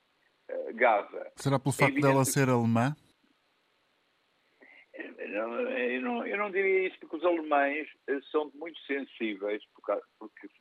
[0.74, 1.32] Gaza.
[1.36, 2.96] Será pelo facto dela ser alemã?
[5.30, 7.88] Não, eu, não, eu não diria isso porque os alemães
[8.32, 10.00] são muito sensíveis, porque,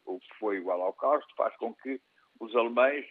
[0.07, 2.01] o que foi o Holocausto faz com que
[2.41, 3.07] os alemães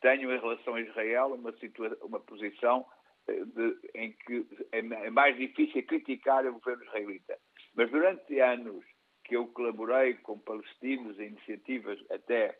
[0.00, 1.54] tenham em relação a Israel uma,
[2.02, 2.86] uma posição
[3.26, 7.38] de, em que é, é mais difícil criticar o governo israelita.
[7.74, 8.84] Mas durante anos
[9.24, 12.56] que eu colaborei com palestinos em iniciativas até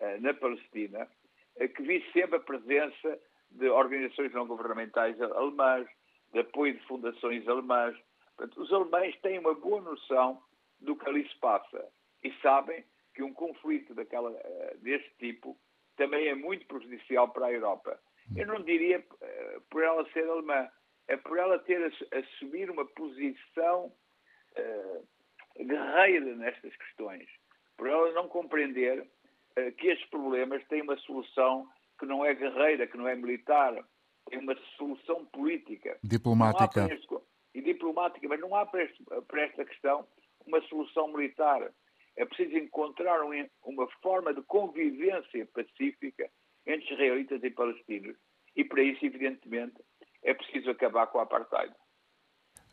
[0.00, 1.08] uh, na Palestina,
[1.74, 3.18] que vi sempre a presença
[3.50, 5.88] de organizações não governamentais alemãs,
[6.32, 7.96] de apoio de fundações alemãs.
[8.36, 10.42] Portanto, os alemães têm uma boa noção
[10.80, 11.88] do que ali se passa
[12.22, 12.84] e sabem
[13.14, 15.58] que um conflito daquela, uh, deste tipo
[15.96, 18.00] também é muito prejudicial para a Europa.
[18.36, 20.68] Eu não diria uh, por ela ser alemã,
[21.08, 23.92] é por ela ter assumir uma posição
[24.56, 25.08] uh,
[25.64, 27.28] guerreira nestas questões,
[27.76, 29.06] por ela não compreender
[29.78, 31.66] que estes problemas têm uma solução
[31.98, 33.74] que não é guerreira, que não é militar,
[34.28, 35.98] tem uma solução política.
[36.02, 36.92] Diplomática.
[36.92, 37.08] Este,
[37.54, 40.06] e diplomática, mas não há para, este, para, esta questão
[40.46, 41.72] uma solução militar.
[42.16, 46.30] É preciso encontrar um, uma forma de convivência pacífica
[46.66, 48.16] entre israelitas e palestinos.
[48.56, 49.76] E para isso, evidentemente,
[50.22, 51.74] é preciso acabar com a apartheid.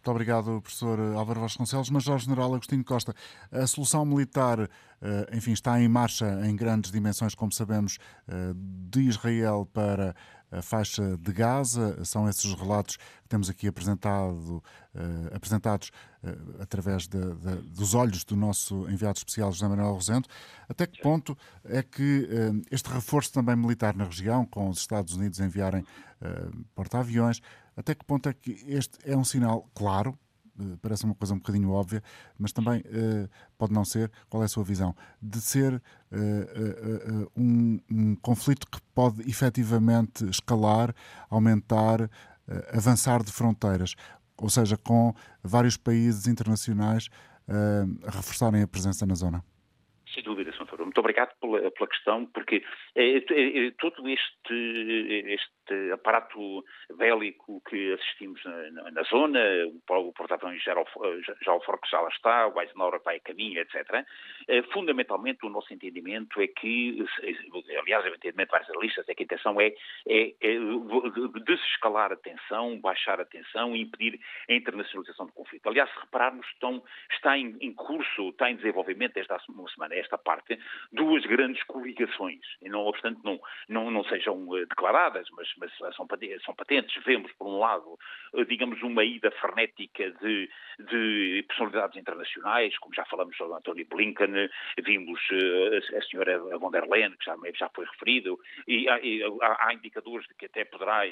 [0.07, 1.89] Muito obrigado, professor Álvaro Vasconcelos.
[1.89, 3.13] Major-General Agostinho Costa,
[3.51, 4.57] a solução militar,
[5.01, 10.15] eh, enfim, está em marcha em grandes dimensões, como sabemos, eh, de Israel para
[10.51, 12.03] a faixa de Gaza.
[12.05, 14.63] São esses relatos que temos aqui apresentado,
[14.95, 15.91] uh, apresentados
[16.23, 20.29] uh, através de, de, dos olhos do nosso enviado especial José Manuel Rosento.
[20.67, 25.13] Até que ponto é que uh, este reforço também militar na região, com os Estados
[25.13, 25.85] Unidos enviarem
[26.73, 27.41] porta-aviões,
[27.75, 30.17] até que ponto é que este é um sinal claro
[30.81, 32.01] parece uma coisa um bocadinho óbvia,
[32.39, 32.83] mas também
[33.57, 34.11] pode não ser.
[34.29, 34.95] Qual é a sua visão?
[35.21, 35.81] De ser
[37.35, 40.93] um, um conflito que pode efetivamente escalar,
[41.29, 42.09] aumentar,
[42.73, 43.95] avançar de fronteiras,
[44.37, 47.09] ou seja, com vários países internacionais
[48.05, 49.43] a reforçarem a presença na zona?
[50.13, 50.65] Sem dúvida, Sr.
[50.79, 52.63] Muito obrigado pela, pela questão, porque
[52.95, 54.53] é, é, todo este,
[55.27, 55.51] este
[55.93, 56.63] aparato
[56.95, 59.39] bélico que assistimos na, na zona,
[59.89, 60.73] o, o porta-aviões já,
[61.41, 64.05] já o Forco já lá está, o Eisenhower vai a caminho, etc.
[64.47, 67.03] É, fundamentalmente, o nosso entendimento é que,
[67.79, 69.73] aliás, o entendimento de vários analistas é que a intenção é,
[70.07, 70.57] é, é
[71.45, 75.67] desescalar a tensão, baixar a tensão e impedir a internacionalização do conflito.
[75.67, 79.95] Aliás, se repararmos, estão, está em, em curso, está em desenvolvimento desde há uma semana
[79.95, 80.59] esta parte,
[80.91, 86.07] duas grandes coligações, e não obstante não, não, não sejam eh, declaradas, mas, mas são,
[86.45, 87.03] são patentes.
[87.03, 87.97] Vemos, por um lado,
[88.35, 94.49] eh, digamos, uma ida frenética de, de personalidades internacionais, como já falamos sobre António Blinken,
[94.83, 98.99] vimos uh, a senhora von der Leyen, que já, já foi referido, e, há,
[99.59, 101.03] há, indicadores de que até poderá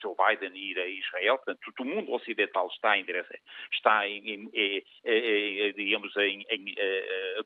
[0.00, 3.08] Joe Biden ir a Israel, portanto, o mundo ocidental está em
[3.72, 6.74] está em, em, em digamos, em, em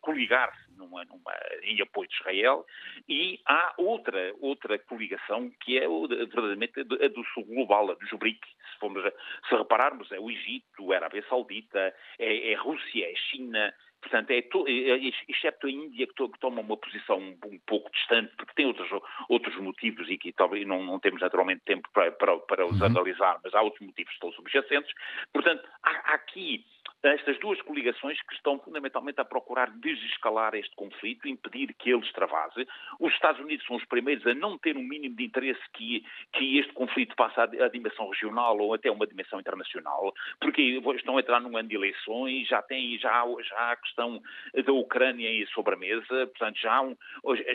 [0.00, 1.32] coligar-se numa, numa,
[1.62, 2.66] em apoio de Israel,
[3.08, 8.40] e há outra, outra coligação que é verdadeiramente a do sul global, a dos BRIC.
[8.72, 9.02] Se, formos,
[9.48, 13.16] se repararmos, é o Egito, é a Arábia Saudita, é, é a Rússia, é a
[13.16, 17.58] China, Portanto, é, é, excepto a Índia, que, to, que, toma uma posição um, um,
[17.64, 18.90] pouco distante, porque tem outros,
[19.28, 22.86] outros motivos e que talvez não, não temos naturalmente tempo para, para, para os uhum.
[22.86, 24.92] analisar, mas há outros motivos que estão subjacentes.
[25.32, 26.64] Portanto, há, há aqui
[27.02, 32.66] estas duas coligações que estão fundamentalmente a procurar desescalar este conflito, impedir que ele extravase.
[33.00, 36.58] Os Estados Unidos são os primeiros a não ter um mínimo de interesse que, que
[36.58, 41.40] este conflito passe à, dimensão regional ou até uma dimensão internacional, porque estão a entrar
[41.40, 44.22] num ano de eleições, já tem já, já a questão
[44.64, 46.96] da Ucrânia sobre a mesa, portanto já há, um,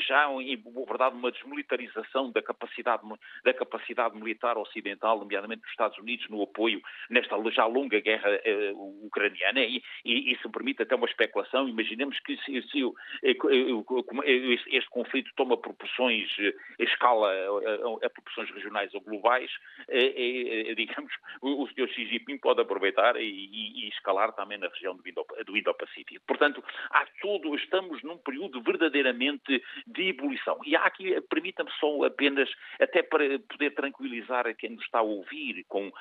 [0.06, 3.04] já há em verdade uma desmilitarização da capacidade,
[3.44, 8.30] da capacidade militar ocidental, nomeadamente dos Estados Unidos, no apoio nesta já longa guerra
[8.74, 12.84] uh, ucraniana ucraniana e, e, e, se permite até uma especulação, imaginemos que se, se
[13.24, 19.02] eh, eh, este, este, conflito toma proporções eh, a escala, a, a proporções regionais ou
[19.02, 19.52] globais,
[20.76, 21.88] digamos, o, o Sr.
[21.90, 26.24] Xi Jinping pode aproveitar e, e, escalar também na região do Indo-Pacífico.
[26.28, 30.60] Portanto, há todo, estamos num período verdadeiramente de ebulição.
[30.66, 35.64] E há aqui, permita-me só apenas, até para poder tranquilizar quem nos está a ouvir,
[35.68, 35.92] com,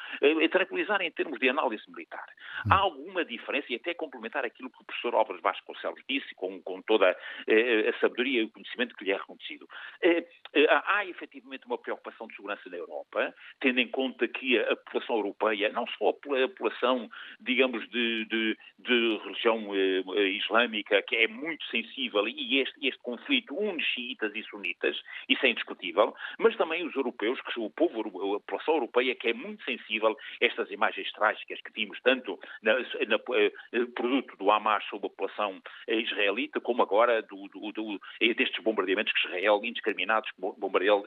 [0.50, 2.26] tranquilizar em termos de análise militar.
[2.70, 6.80] Há alguma diferença, e até complementar aquilo que o professor Álvares Vasconcelos disse, com, com
[6.82, 9.68] toda eh, a sabedoria e o conhecimento que lhe é reconhecido.
[10.00, 14.76] Eh, eh, há efetivamente uma preocupação de segurança na Europa, tendo em conta que a,
[14.76, 17.10] população europeia, não só a população,
[17.40, 23.54] digamos, de, de, de religião eh, islâmica, que é muito sensível, e este, este conflito
[23.54, 24.96] une xiitas e sunitas,
[25.28, 28.00] isso é indiscutível, mas também os europeus, que o povo,
[28.36, 32.74] a população europeia, que é muito sensível a estas imagens trágicas que vimos tanto na,
[33.06, 33.52] na eh,
[33.94, 39.12] produto do Hamas sobre a população israelita, como agora do, do, do, eh, destes bombardeamentos
[39.12, 40.30] que Israel, indiscriminados,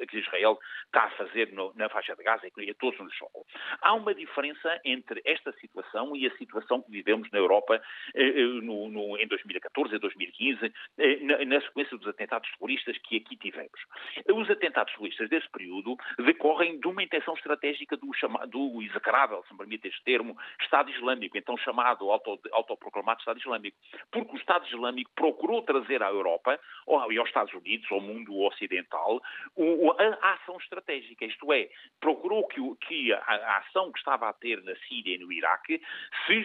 [0.09, 3.43] que Israel está a fazer no, na faixa de Gaza e que todos nos chocam.
[3.81, 7.81] Há uma diferença entre esta situação e a situação que vivemos na Europa
[8.15, 10.73] eh, no, no, em 2014 e 2015,
[11.21, 13.79] na, na, sequência dos atentados terroristas que aqui tivemos.
[14.27, 19.53] Os atentados terroristas desse período decorrem de uma intenção estratégica do, chamado, do execrável, se
[19.53, 23.77] me permite este termo, Estado Islâmico, então chamado Estado auto, autoproclamado Estado Islâmico.
[24.11, 28.37] Porque o Estado Islâmico procurou trazer à Europa ou, e aos Estados Unidos, ao mundo
[28.39, 29.21] ocidental,
[29.55, 31.25] o, a, ação estratégica.
[31.25, 35.17] Isto é, procurou que, que a, a, ação que estava a ter na Síria e
[35.17, 35.81] no Iraque
[36.25, 36.43] se,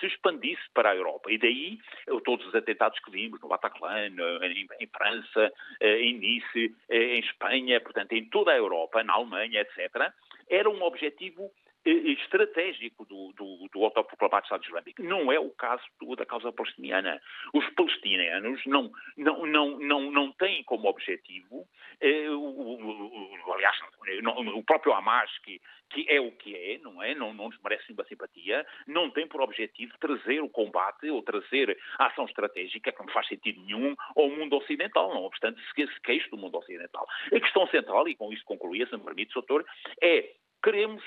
[0.00, 1.30] se expandisse para a Europa.
[1.30, 1.78] E daí
[2.24, 7.20] todos os atentados que vimos no Bataclan, em, em França, eh, em Nice, eh, em
[7.20, 10.12] Espanha, portanto, em toda a Europa, na Alemanha, etc.,
[10.48, 11.50] era um objetivo
[11.90, 15.02] estratégico do, do, do autoproclamado Estado Islâmico.
[15.02, 17.20] Não é o caso do, da causa palestiniana.
[17.52, 21.66] Os palestinianos não, não, não, não, não têm como objetivo,
[22.00, 23.76] eh, o, o, aliás,
[24.22, 27.14] não, o próprio Hamas, que, que é o que é, não é?
[27.14, 31.78] Não, não nos merece nenhuma simpatia, não tem por objetivo trazer o combate ou trazer
[31.98, 36.28] a ação estratégica, que não faz sentido nenhum, ao mundo ocidental, não obstante se queixe
[36.30, 37.06] do mundo ocidental.
[37.32, 39.64] A questão central, e com isso concluía, se me permite, doutor,
[40.02, 41.02] é queremos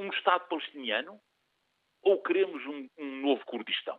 [0.00, 1.20] um Estado palestiniano
[2.02, 3.98] ou queremos um, um novo Kurdistão?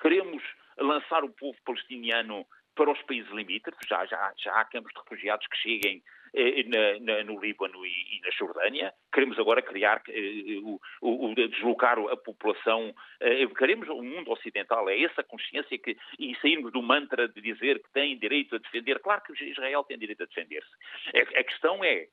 [0.00, 0.42] Queremos
[0.78, 5.46] lançar o povo palestiniano para os países limítrofes, já, já, já há campos de refugiados
[5.46, 8.94] que cheguem eh, na, na, no Líbano e, e, na Jordânia.
[9.12, 15.02] Queremos agora criar, eh, o, o, deslocar a população, eh, queremos o mundo ocidental, é
[15.02, 19.00] essa consciência que, e sairmos do mantra de dizer que tem direito a defender.
[19.00, 20.70] Claro que Israel tem direito a defender-se.
[21.16, 22.06] A, a questão é,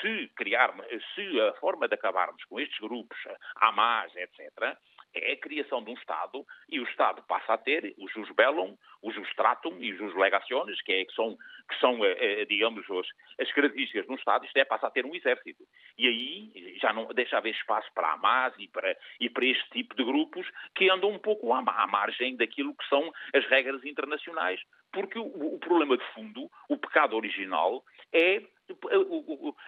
[0.00, 3.18] se criarmos, se a forma de acabarmos com estes grupos,
[3.56, 4.76] Hamas, etc.,
[5.14, 8.76] é a criação de um Estado e o Estado passa a ter os jus bellum,
[9.00, 11.36] os jus stratum e os jus legaciones, que, é, que são,
[11.68, 13.06] que são eh, eh, digamos, os,
[13.38, 15.64] as características de um Estado, isto é, passa a ter um exército.
[15.96, 19.94] E aí já não deixa haver espaço para Hamas e para, e para este tipo
[19.94, 24.60] de grupos que andam um pouco à, à margem daquilo que são as regras internacionais,
[24.92, 28.42] porque o, o problema de fundo, o pecado original, é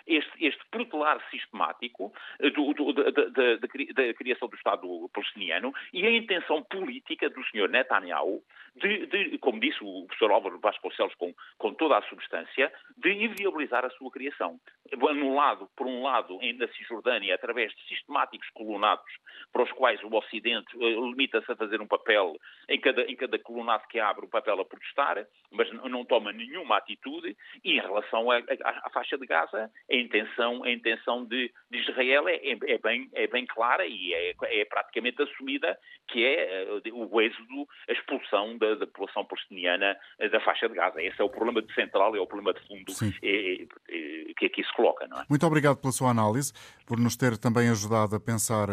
[0.07, 6.07] este, este protelar sistemático eh, do, do, da, da, da, criação do Estado palestiniano e
[6.07, 7.69] a intenção política do Sr.
[7.69, 8.43] Netanyahu
[8.77, 13.85] de, de, como disse o professor Álvaro Vasconcelos com, com toda a substância, de inviabilizar
[13.85, 14.61] a sua criação.
[15.09, 19.13] Anulado, por um lado, na Cisjordânia, através de sistemáticos colonatos
[19.53, 22.37] para os quais o Ocidente eh, limita-se a fazer um papel
[22.69, 26.77] em cada, em cada colunado que abre, um papel a protestar, mas não toma nenhuma
[26.77, 28.31] atitude, e em relação
[28.87, 33.11] à faixa de Gaza, a intenção, a intenção de, de Israel é, é, é, bem,
[33.15, 35.77] é bem clara e é, é praticamente assumida,
[36.09, 40.75] que é eh, o êxodo, a expulsão da, da população palestiniana eh, da faixa de
[40.75, 41.03] Gaza.
[41.03, 44.63] Esse é o problema de central, é o problema de fundo é, é, que aqui
[44.63, 45.07] se coloca.
[45.09, 45.25] Não é?
[45.29, 46.53] Muito obrigado pela sua análise,
[46.87, 48.69] por nos ter também ajudado a pensar,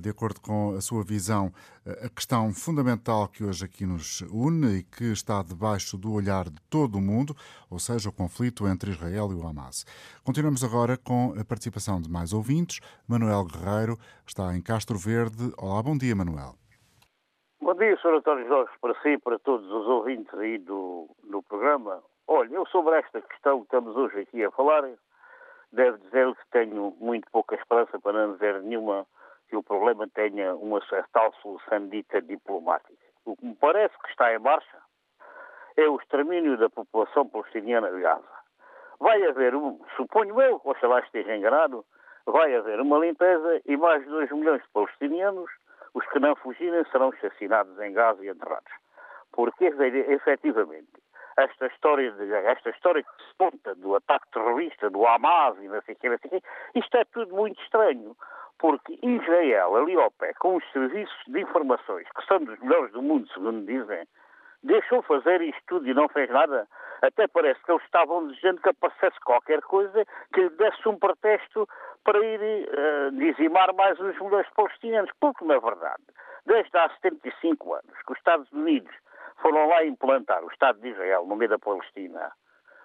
[0.00, 1.52] de acordo com a sua visão,
[1.84, 6.60] a questão fundamental que hoje aqui nos une e que está debaixo do olhar de
[6.70, 7.34] todo o mundo,
[7.68, 9.84] ou seja, o conflito entre Israel e o Hamas.
[10.24, 12.78] Continuamos agora com a participação de mais ouvintes.
[13.08, 15.52] Manuel Guerreiro está em Castro Verde.
[15.58, 16.54] Olá, bom dia, Manuel.
[17.60, 18.14] Bom dia, Sr.
[18.14, 22.00] António Jorge, para si e para todos os ouvintes aí do, do programa.
[22.28, 24.88] Olha, eu sobre esta questão que estamos hoje aqui a falar,
[25.72, 29.04] devo dizer que tenho muito pouca esperança, para não dizer nenhuma,
[29.52, 30.80] que o problema tenha uma
[31.12, 33.04] tal solução dita diplomática.
[33.26, 34.78] O que me parece que está em marcha
[35.76, 38.24] é o extermínio da população palestiniana de Gaza.
[38.98, 41.84] Vai haver, um, suponho eu, oxalá esteja enganado,
[42.24, 45.50] vai haver uma limpeza e mais de 2 milhões de palestinianos
[45.92, 48.72] os que não fugirem serão assassinados em Gaza e enterrados.
[49.32, 50.88] Porque, efetivamente,
[51.36, 55.82] esta história, de, esta história que se conta do ataque terrorista, do Hamas e não
[55.82, 56.42] sei o que,
[56.74, 58.16] isto é tudo muito estranho.
[58.62, 63.02] Porque Israel, ali ao pé, com os serviços de informações, que são dos melhores do
[63.02, 64.06] mundo, segundo dizem,
[64.62, 66.68] deixou fazer isto tudo e não fez nada.
[67.02, 71.68] Até parece que eles estavam desejando que aparecesse qualquer coisa que lhe desse um pretexto
[72.04, 75.10] para ir uh, dizimar mais os milhões palestinianos.
[75.20, 76.04] Porque, na verdade,
[76.46, 78.94] desde há 75 anos que os Estados Unidos
[79.38, 82.30] foram lá implantar o Estado de Israel no meio da Palestina,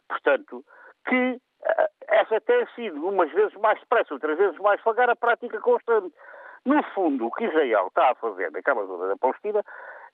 [0.09, 0.65] portanto,
[1.07, 5.59] que uh, essa tem sido umas vezes mais depressa, outras vezes mais devagar, a prática
[5.59, 6.13] constante.
[6.65, 9.63] No fundo, o que Israel está a fazer naquela zona da Palestina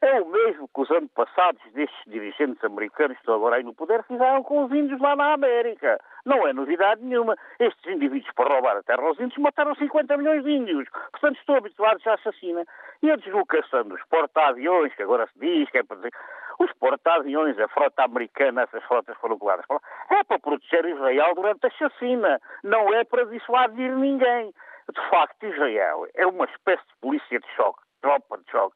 [0.01, 4.03] é o mesmo que os antepassados destes dirigentes americanos que estão agora aí no poder
[4.03, 5.99] fizeram com os índios lá na América.
[6.25, 7.35] Não é novidade nenhuma.
[7.59, 10.89] Estes indivíduos, para roubar a terra aos índios, mataram 50 milhões de índios.
[11.11, 12.65] Portanto, estão habituados à assassina.
[13.01, 16.11] E a deslocação dos porta-aviões, que agora se diz, que é para dizer...
[16.59, 21.33] Os porta-aviões, a frota americana, essas frotas foram coladas para lá, é para proteger Israel
[21.35, 22.39] durante a chacina.
[22.63, 24.53] Não é para dissuadir ninguém.
[24.93, 28.75] De facto, Israel é uma espécie de polícia de choque, tropa de choque,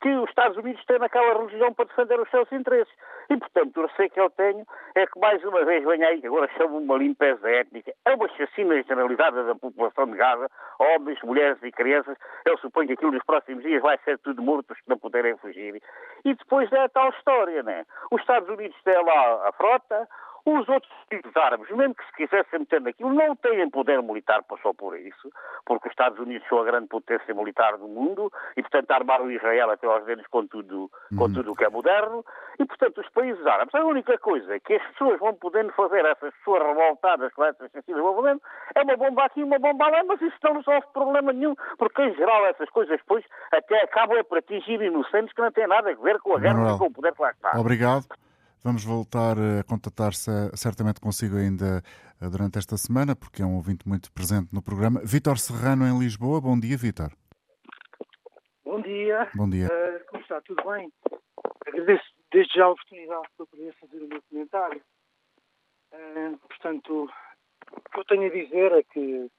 [0.00, 2.92] que os Estados Unidos têm naquela região para defender os seus interesses.
[3.30, 6.48] E, portanto, o receio que eu tenho é que, mais uma vez, venha aí, agora
[6.56, 11.72] chama uma limpeza étnica, é uma chacina generalizada da população de Gaza, homens, mulheres e
[11.72, 12.16] crianças.
[12.44, 15.82] Eu suponho que aquilo nos próximos dias vai ser tudo mortos que não puderem fugir.
[16.24, 17.84] E depois é a tal história, né?
[18.10, 20.08] Os Estados Unidos têm lá a frota,
[20.46, 24.72] os outros países árabes, mesmo que se quisessem meter naquilo, não têm poder militar só
[24.72, 25.32] por isso,
[25.64, 29.70] porque os Estados Unidos são a grande potência militar do mundo e, portanto, armaram Israel
[29.70, 31.32] até aos dedos com tudo, com uhum.
[31.32, 32.24] tudo o que é moderno.
[32.60, 36.32] E, portanto, os países árabes, a única coisa que as pessoas vão podendo fazer, essas
[36.36, 38.40] pessoas revoltadas com essas sensidas vão fazendo,
[38.74, 42.14] é uma bomba aqui uma bomba lá, mas isso não resolve problema nenhum, porque, em
[42.14, 46.20] geral, essas coisas depois até acabam para atingir inocentes que não têm nada a ver
[46.20, 47.58] com a guerra e com o poder que lá está.
[47.58, 48.06] Obrigado.
[48.66, 51.84] Vamos voltar a contatar-se certamente consigo ainda
[52.20, 55.00] eh, durante esta semana, porque é um ouvinte muito presente no programa.
[55.04, 56.40] Vítor Serrano, em Lisboa.
[56.40, 57.12] Bom dia, Vítor.
[58.64, 59.30] Bom dia.
[59.36, 59.68] Bom dia.
[59.68, 60.40] Uh, como está?
[60.40, 60.92] Tudo bem?
[61.64, 62.02] Agradeço
[62.32, 64.82] desde já a oportunidade para poder fazer o meu comentário.
[65.92, 67.08] Uh, portanto,
[67.70, 69.30] o que eu tenho a dizer é que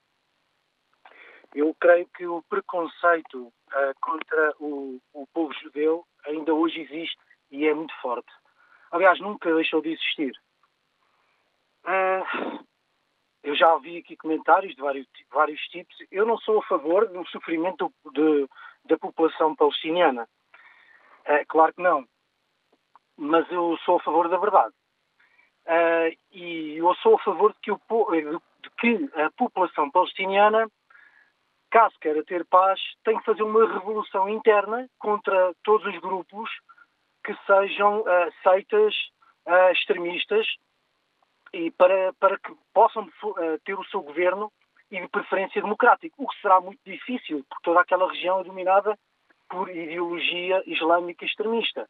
[1.53, 7.19] eu creio que o preconceito uh, contra o, o povo judeu ainda hoje existe
[7.51, 8.31] e é muito forte.
[8.91, 10.33] Aliás, nunca deixou de existir.
[11.83, 12.65] Uh,
[13.43, 15.95] eu já ouvi aqui comentários de vários, vários tipos.
[16.11, 18.47] Eu não sou a favor do sofrimento de,
[18.85, 20.27] da população palestiniana.
[21.25, 22.05] Uh, claro que não.
[23.17, 24.73] Mas eu sou a favor da verdade.
[25.65, 30.69] Uh, e eu sou a favor de que, o, de que a população palestiniana
[31.69, 36.49] caso queira ter paz, tem que fazer uma revolução interna contra todos os grupos
[37.27, 38.05] que sejam uh,
[38.41, 38.95] seitas
[39.45, 40.47] uh, extremistas
[41.53, 44.49] e para, para que possam uh, ter o seu governo
[44.89, 48.97] e de preferência democrático, o que será muito difícil, porque toda aquela região é dominada
[49.49, 51.89] por ideologia islâmica extremista.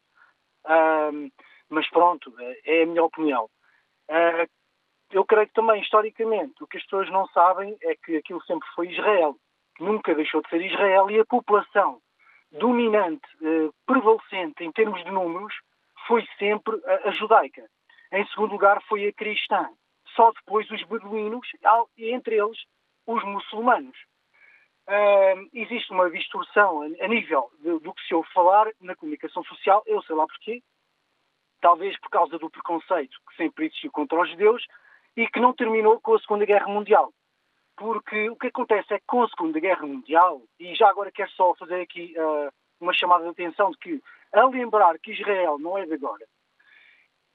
[1.70, 2.34] mas pronto,
[2.64, 3.48] é a minha opinião.
[5.12, 8.68] eu creio que também, historicamente, o que as pessoas não sabem é que aquilo sempre
[8.74, 9.36] foi Israel
[9.78, 12.00] nunca deixou de ser Israel e a população
[12.52, 15.54] dominante, eh, prevalecente em termos de números,
[16.06, 17.68] foi sempre a, judaica.
[18.12, 19.68] Em segundo lugar, foi a cristã.
[20.16, 21.46] Só depois os beduínos
[21.96, 22.58] e, entre eles,
[23.06, 23.96] os muçulmanos.
[24.88, 29.44] Uh, existe uma distorção a, a nível de, do que se ouve falar na comunicação
[29.44, 30.62] social, eu sei lá porquê,
[31.60, 34.66] talvez por causa do preconceito que sempre existiu contra os judeus
[35.14, 37.12] e que não terminou com a Segunda Guerra Mundial
[37.78, 41.30] porque o que acontece é que com a Segunda Guerra Mundial, e já agora quero
[41.30, 44.02] só fazer aqui uh, uma chamada de atenção de que,
[44.32, 46.26] a lembrar que Israel não é de agora,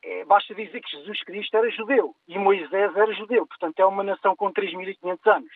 [0.03, 4.03] é, basta dizer que Jesus Cristo era judeu e Moisés era judeu, portanto é uma
[4.03, 5.51] nação com 3.500 anos.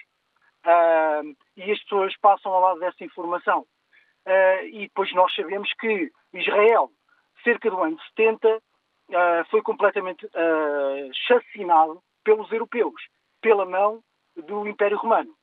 [0.66, 3.66] Uh, e as pessoas passam ao lado dessa informação.
[4.26, 6.90] Uh, e depois nós sabemos que Israel,
[7.44, 8.62] cerca do ano 70,
[9.50, 10.28] foi completamente
[11.14, 13.02] chacinado pelos europeus,
[13.42, 14.04] pela mão
[14.44, 15.34] do Império Romano.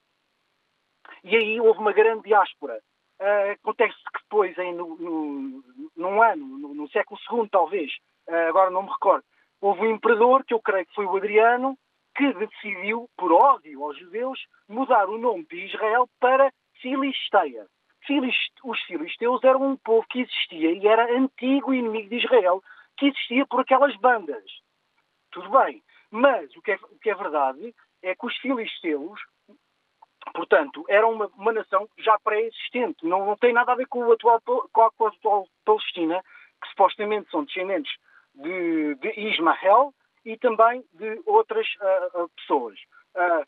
[1.22, 2.80] E aí houve uma grande diáspora.
[3.20, 5.64] Uh, acontece que depois, em, no, no,
[5.97, 7.90] num ano, no, no, século II talvez,
[8.28, 9.24] uh, agora não me recordo,
[9.61, 11.78] houve um imperador, que eu creio que foi o Adriano,
[12.16, 14.38] que decidiu, por ódio aos judeus,
[14.68, 17.66] mudar o nome de Israel para Filisteia.
[18.07, 22.62] Filist, os filisteus eram um povo que existia e era antigo inimigo de Israel,
[22.99, 24.45] que existia por aquelas bandas.
[25.30, 25.82] Tudo bem.
[26.11, 27.74] Mas o que é, o que é verdade
[28.05, 29.20] é que os filisteus,
[30.34, 33.05] portanto, eram uma, uma nação já pré-existente.
[33.07, 34.40] Não, não, tem nada a ver com, o atual,
[34.72, 36.22] com, a, atual Palestina,
[36.62, 37.92] que supostamente são descendentes
[38.34, 39.94] de, de Ismael
[40.24, 41.66] e também de outras
[42.14, 42.78] uh, pessoas.
[43.14, 43.46] Uh,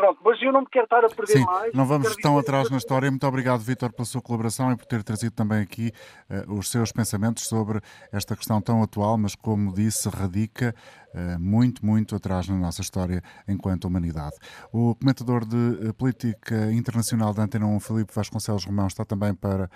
[0.00, 1.74] Pronto, mas eu não me quero estar a perder Sim, mais.
[1.74, 3.10] Não vamos tão atrás na história.
[3.10, 5.92] Muito obrigado, Vítor, pela sua colaboração e por ter trazido também aqui
[6.30, 10.74] uh, os seus pensamentos sobre esta questão tão atual, mas como disse, radica
[11.14, 14.36] uh, muito, muito atrás na nossa história enquanto humanidade.
[14.72, 15.56] O comentador de
[15.88, 19.70] uh, política internacional da Antena 1, Filipe Vasconcelos Romão, está também para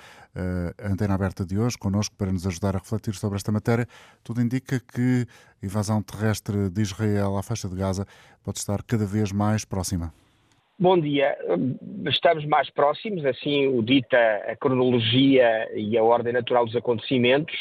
[0.80, 3.86] a Antena Aberta de hoje, connosco, para nos ajudar a refletir sobre esta matéria.
[4.24, 5.28] Tudo indica que
[5.64, 8.06] invasão terrestre de Israel à faixa de Gaza
[8.44, 10.12] pode estar cada vez mais próxima.
[10.78, 11.36] Bom dia.
[12.06, 14.16] Estamos mais próximos, assim o dita
[14.48, 17.54] a cronologia e a ordem natural dos acontecimentos.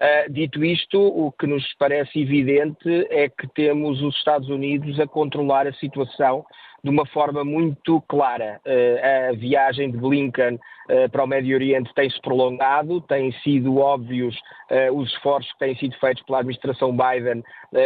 [0.00, 5.06] Uh, dito isto, o que nos parece evidente é que temos os Estados Unidos a
[5.08, 6.44] controlar a situação
[6.82, 8.60] de uma forma muito clara.
[8.64, 14.36] Uh, a viagem de Blinken uh, para o Médio Oriente tem-se prolongado, têm sido óbvios
[14.70, 17.42] uh, os esforços que têm sido feitos pela administração Biden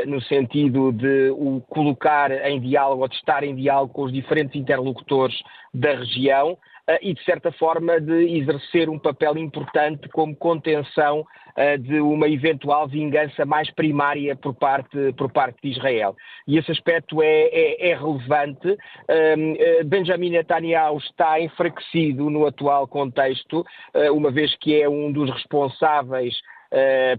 [0.07, 4.55] no sentido de o colocar em diálogo ou de estar em diálogo com os diferentes
[4.55, 5.35] interlocutores
[5.75, 6.57] da região.
[6.89, 11.25] Eh, e, de certa forma, de exercer um papel importante como contenção
[11.57, 16.17] eh, de uma eventual vingança mais primária por parte, por parte de Israel.
[16.47, 18.77] E esse aspecto é, é, é relevante.
[19.09, 23.65] Ehm, eh, Benjamin Netanyahu está enfraquecido no atual contexto,
[24.13, 26.35] uma vez que é um dos responsáveis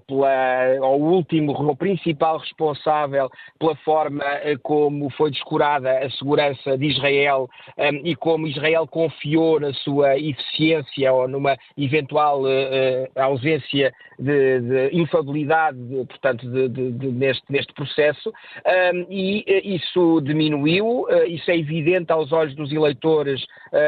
[0.07, 3.29] pela, ao último, o principal responsável
[3.59, 8.87] pela forma uh, como foi descurada a segurança de Israel um, eh, e como Israel
[8.87, 17.07] confiou na sua eficiência ou numa eventual uh, ausência de, de infabilidade, de, portanto, de,
[17.11, 19.43] neste, neste processo, um, e
[19.75, 23.43] isso diminuiu, isso é evidente aos olhos dos eleitores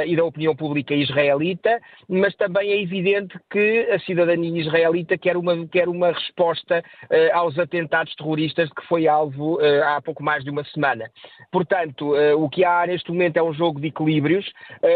[0.07, 5.54] e da opinião pública israelita, mas também é evidente que a cidadania israelita quer uma
[5.67, 10.43] quer uma resposta uh, aos atentados terroristas de que foi alvo uh, há pouco mais
[10.43, 11.09] de uma semana.
[11.51, 14.45] Portanto, uh, o que há neste momento é um jogo de equilíbrios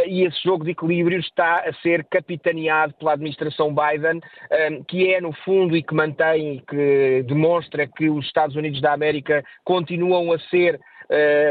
[0.08, 4.20] e esse jogo de equilíbrios está a ser capitaneado pela administração Biden,
[4.88, 9.44] que é no fundo e que mantém, que demonstra que os Estados Unidos da América
[9.64, 10.80] continuam a ser eh,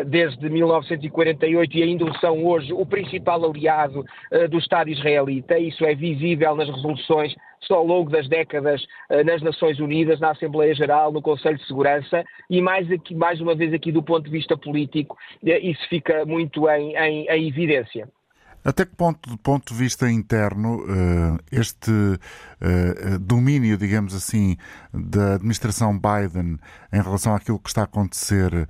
[0.06, 5.58] desde 1948 e ainda são hoje o principal aliado eh, do Estado israelita.
[5.58, 7.34] Isso é visível nas resoluções
[7.68, 8.80] ao longo das décadas
[9.26, 13.54] nas Nações Unidas, na Assembleia Geral, no Conselho de Segurança e mais, aqui, mais uma
[13.54, 18.08] vez aqui do ponto de vista político, isso fica muito em, em, em evidência.
[18.64, 20.84] Até que ponto, do ponto de vista interno,
[21.50, 21.90] este
[23.20, 24.56] domínio, digamos assim,
[24.92, 26.58] da administração Biden
[26.92, 28.68] em relação àquilo que está a acontecer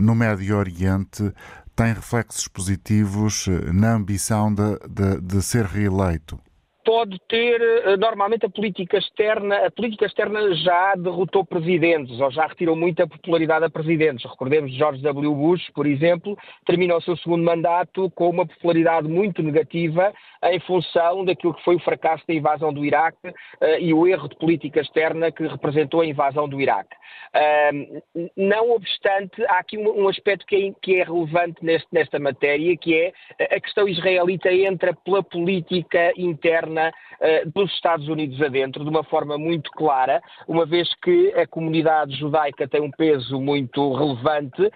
[0.00, 1.32] no Médio Oriente
[1.76, 6.38] tem reflexos positivos eh, na ambição de, de, de ser reeleito?
[6.84, 12.46] pode ter, eh, normalmente a política externa, a política externa já derrotou presidentes, ou já
[12.46, 14.30] retirou muita popularidade a presidentes.
[14.30, 15.34] Recordemos George W.
[15.34, 20.12] Bush, por exemplo, termina o seu segundo mandato com uma popularidade muito negativa
[20.44, 24.28] em função daquilo que foi o fracasso da invasão do Iraque uh, e o erro
[24.28, 26.94] de política externa que representou a invasão do Iraque.
[27.34, 32.18] Uh, não obstante, há aqui um, um aspecto que é, que é relevante neste, nesta
[32.18, 33.12] matéria, que é
[33.54, 39.38] a questão israelita entra pela política interna uh, dos Estados Unidos adentro, de uma forma
[39.38, 44.70] muito clara, uma vez que a comunidade judaica tem um peso muito relevante,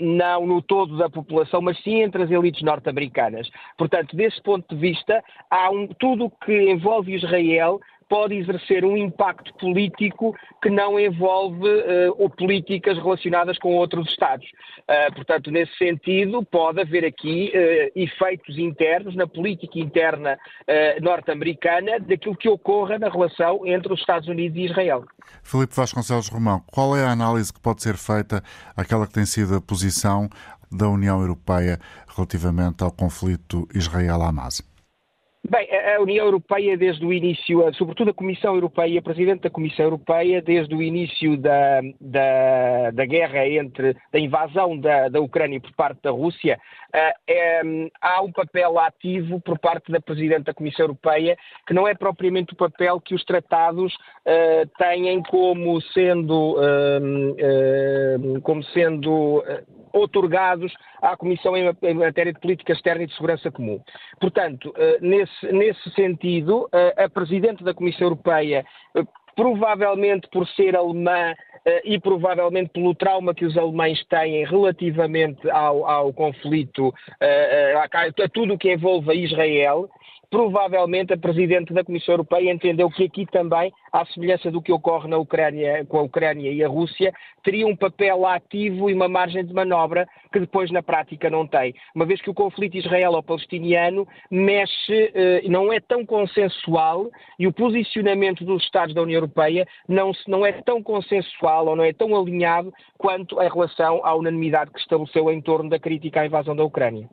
[0.00, 3.48] não no todo da população, mas sim entre as elites norte-americanas.
[3.76, 4.85] Portanto, desse ponto de vista,
[5.50, 11.66] há um, tudo o que envolve Israel pode exercer um impacto político que não envolve
[11.66, 14.46] uh, políticas relacionadas com outros Estados.
[14.46, 20.38] Uh, portanto, nesse sentido, pode haver aqui uh, efeitos internos na política interna
[21.02, 25.04] norte-americana daquilo que ocorra na relação entre os Estados Unidos e Israel.
[25.42, 28.42] Filipe Vasconcelos Romão, qual é a análise que pode ser feita
[28.76, 30.28] àquela que tem sido a posição
[30.70, 31.78] da União Europeia
[32.14, 34.65] relativamente ao conflito Israel-Hamas?
[35.48, 39.84] Bem, a União Europeia, desde o início, sobretudo a Comissão Europeia, a Presidente da Comissão
[39.84, 45.72] Europeia, desde o início da, da, da guerra entre, da invasão da, da Ucrânia por
[45.74, 46.58] parte da Rússia,
[46.92, 47.60] é,
[48.00, 51.36] há um papel ativo por parte da Presidente da Comissão Europeia,
[51.66, 58.64] que não é propriamente o papel que os tratados uh, têm como sendo, uh, como
[58.64, 59.44] sendo
[59.96, 63.80] otorgados à Comissão em matéria de política externa e de segurança comum.
[64.20, 69.02] Portanto, eh, nesse, nesse sentido, eh, a Presidente da Comissão Europeia, eh,
[69.36, 71.34] provavelmente por ser alemã
[71.84, 78.54] e provavelmente pelo trauma que os alemães têm relativamente ao, ao conflito, a, a tudo
[78.54, 79.90] o que envolve Israel,
[80.30, 85.08] provavelmente a Presidente da Comissão Europeia entendeu que aqui também, à semelhança do que ocorre
[85.08, 87.12] na Ucrânia, com a Ucrânia e a Rússia,
[87.42, 91.74] teria um papel ativo e uma margem de manobra que depois na prática não tem.
[91.94, 98.44] Uma vez que o conflito israelo-palestiniano mexe, eh, não é tão consensual e o posicionamento
[98.44, 102.72] dos Estados da União Europeia não, não é tão consensual ou não é tão alinhado
[102.96, 107.08] quanto em relação à unanimidade que estabeleceu em torno da crítica à invasão da Ucrânia.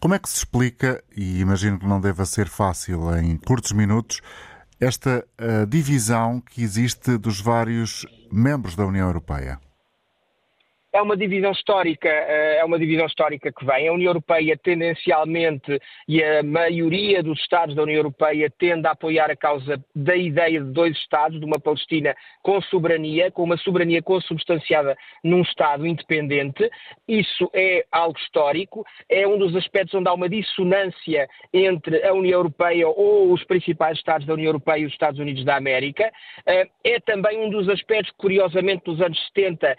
[0.00, 4.20] Como é que se explica, e imagino que não deva ser fácil em curtos minutos,
[4.80, 9.58] esta uh, divisão que existe dos vários membros da União Europeia?
[10.96, 13.86] É uma divisão histórica, eh, é uma divisão histórica que vem.
[13.86, 15.78] A União Europeia tendencialmente
[16.08, 20.58] e a maioria dos Estados da União Europeia tende a apoiar a causa da ideia
[20.58, 26.70] de dois Estados, de uma Palestina com soberania, com uma soberania consubstanciada num Estado independente.
[27.06, 32.38] Isso é algo histórico, é um dos aspectos onde há uma dissonância entre a União
[32.38, 36.10] Europeia ou os principais Estados da União Europeia e os Estados Unidos da América.
[36.46, 39.76] Eh, é também um dos aspectos, curiosamente, dos anos 70,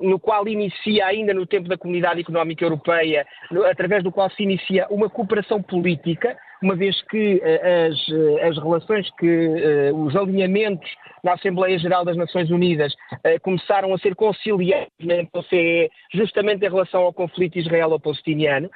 [0.00, 3.26] no qual inicia, ainda no tempo da Comunidade Económica Europeia,
[3.70, 8.58] através do qual se inicia uma cooperação política, uma vez que eh, as, eh, as
[8.58, 10.88] relações, que eh, os alinhamentos
[11.22, 12.94] na Assembleia Geral das Nações Unidas
[13.42, 18.70] começaram a ser conciliados na OCE justamente em relação ao conflito israelo-palestiniano,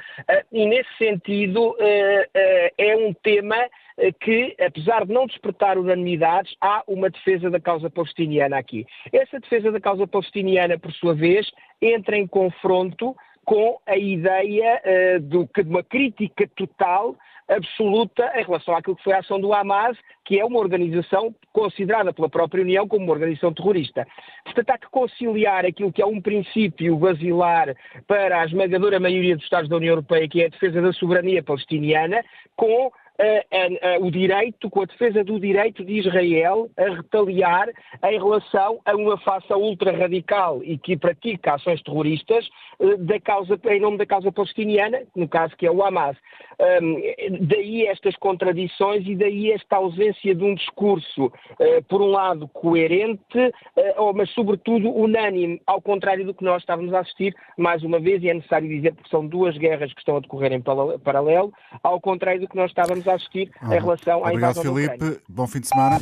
[0.51, 3.57] e nesse sentido é um tema
[4.21, 8.87] que, apesar de não despertar unanimidades, há uma defesa da causa palestiniana aqui.
[9.13, 13.15] Essa defesa da causa palestiniana, por sua vez, entra em confronto
[13.45, 17.17] com a ideia uh, de uma crítica total,
[17.49, 22.13] absoluta, em relação àquilo que foi a ação do Hamas, que é uma organização considerada
[22.13, 24.07] pela própria União como uma organização terrorista.
[24.45, 27.75] Portanto, há que conciliar aquilo que é um princípio basilar
[28.07, 31.43] para a esmagadora maioria dos Estados da União Europeia, que é a defesa da soberania
[31.43, 32.25] palestiniana,
[32.57, 32.93] com
[34.01, 37.69] o direito, com a defesa do direito de Israel a retaliar
[38.05, 42.49] em relação a uma faça ultra-radical e que pratica ações terroristas
[42.81, 46.17] eh, da causa, em nome da causa palestiniana, no caso que é o Hamas.
[46.61, 52.47] Um, daí estas contradições e daí esta ausência de um discurso, uh, por um lado,
[52.49, 57.99] coerente, uh, mas sobretudo unânime, ao contrário do que nós estávamos a assistir, mais uma
[57.99, 61.53] vez, e é necessário dizer que são duas guerras que estão a decorrer em paralelo,
[61.83, 65.21] ao contrário do que nós estávamos a a assistir em relação à Obrigado, invasão Filipe.
[65.29, 66.01] Bom fim de semana.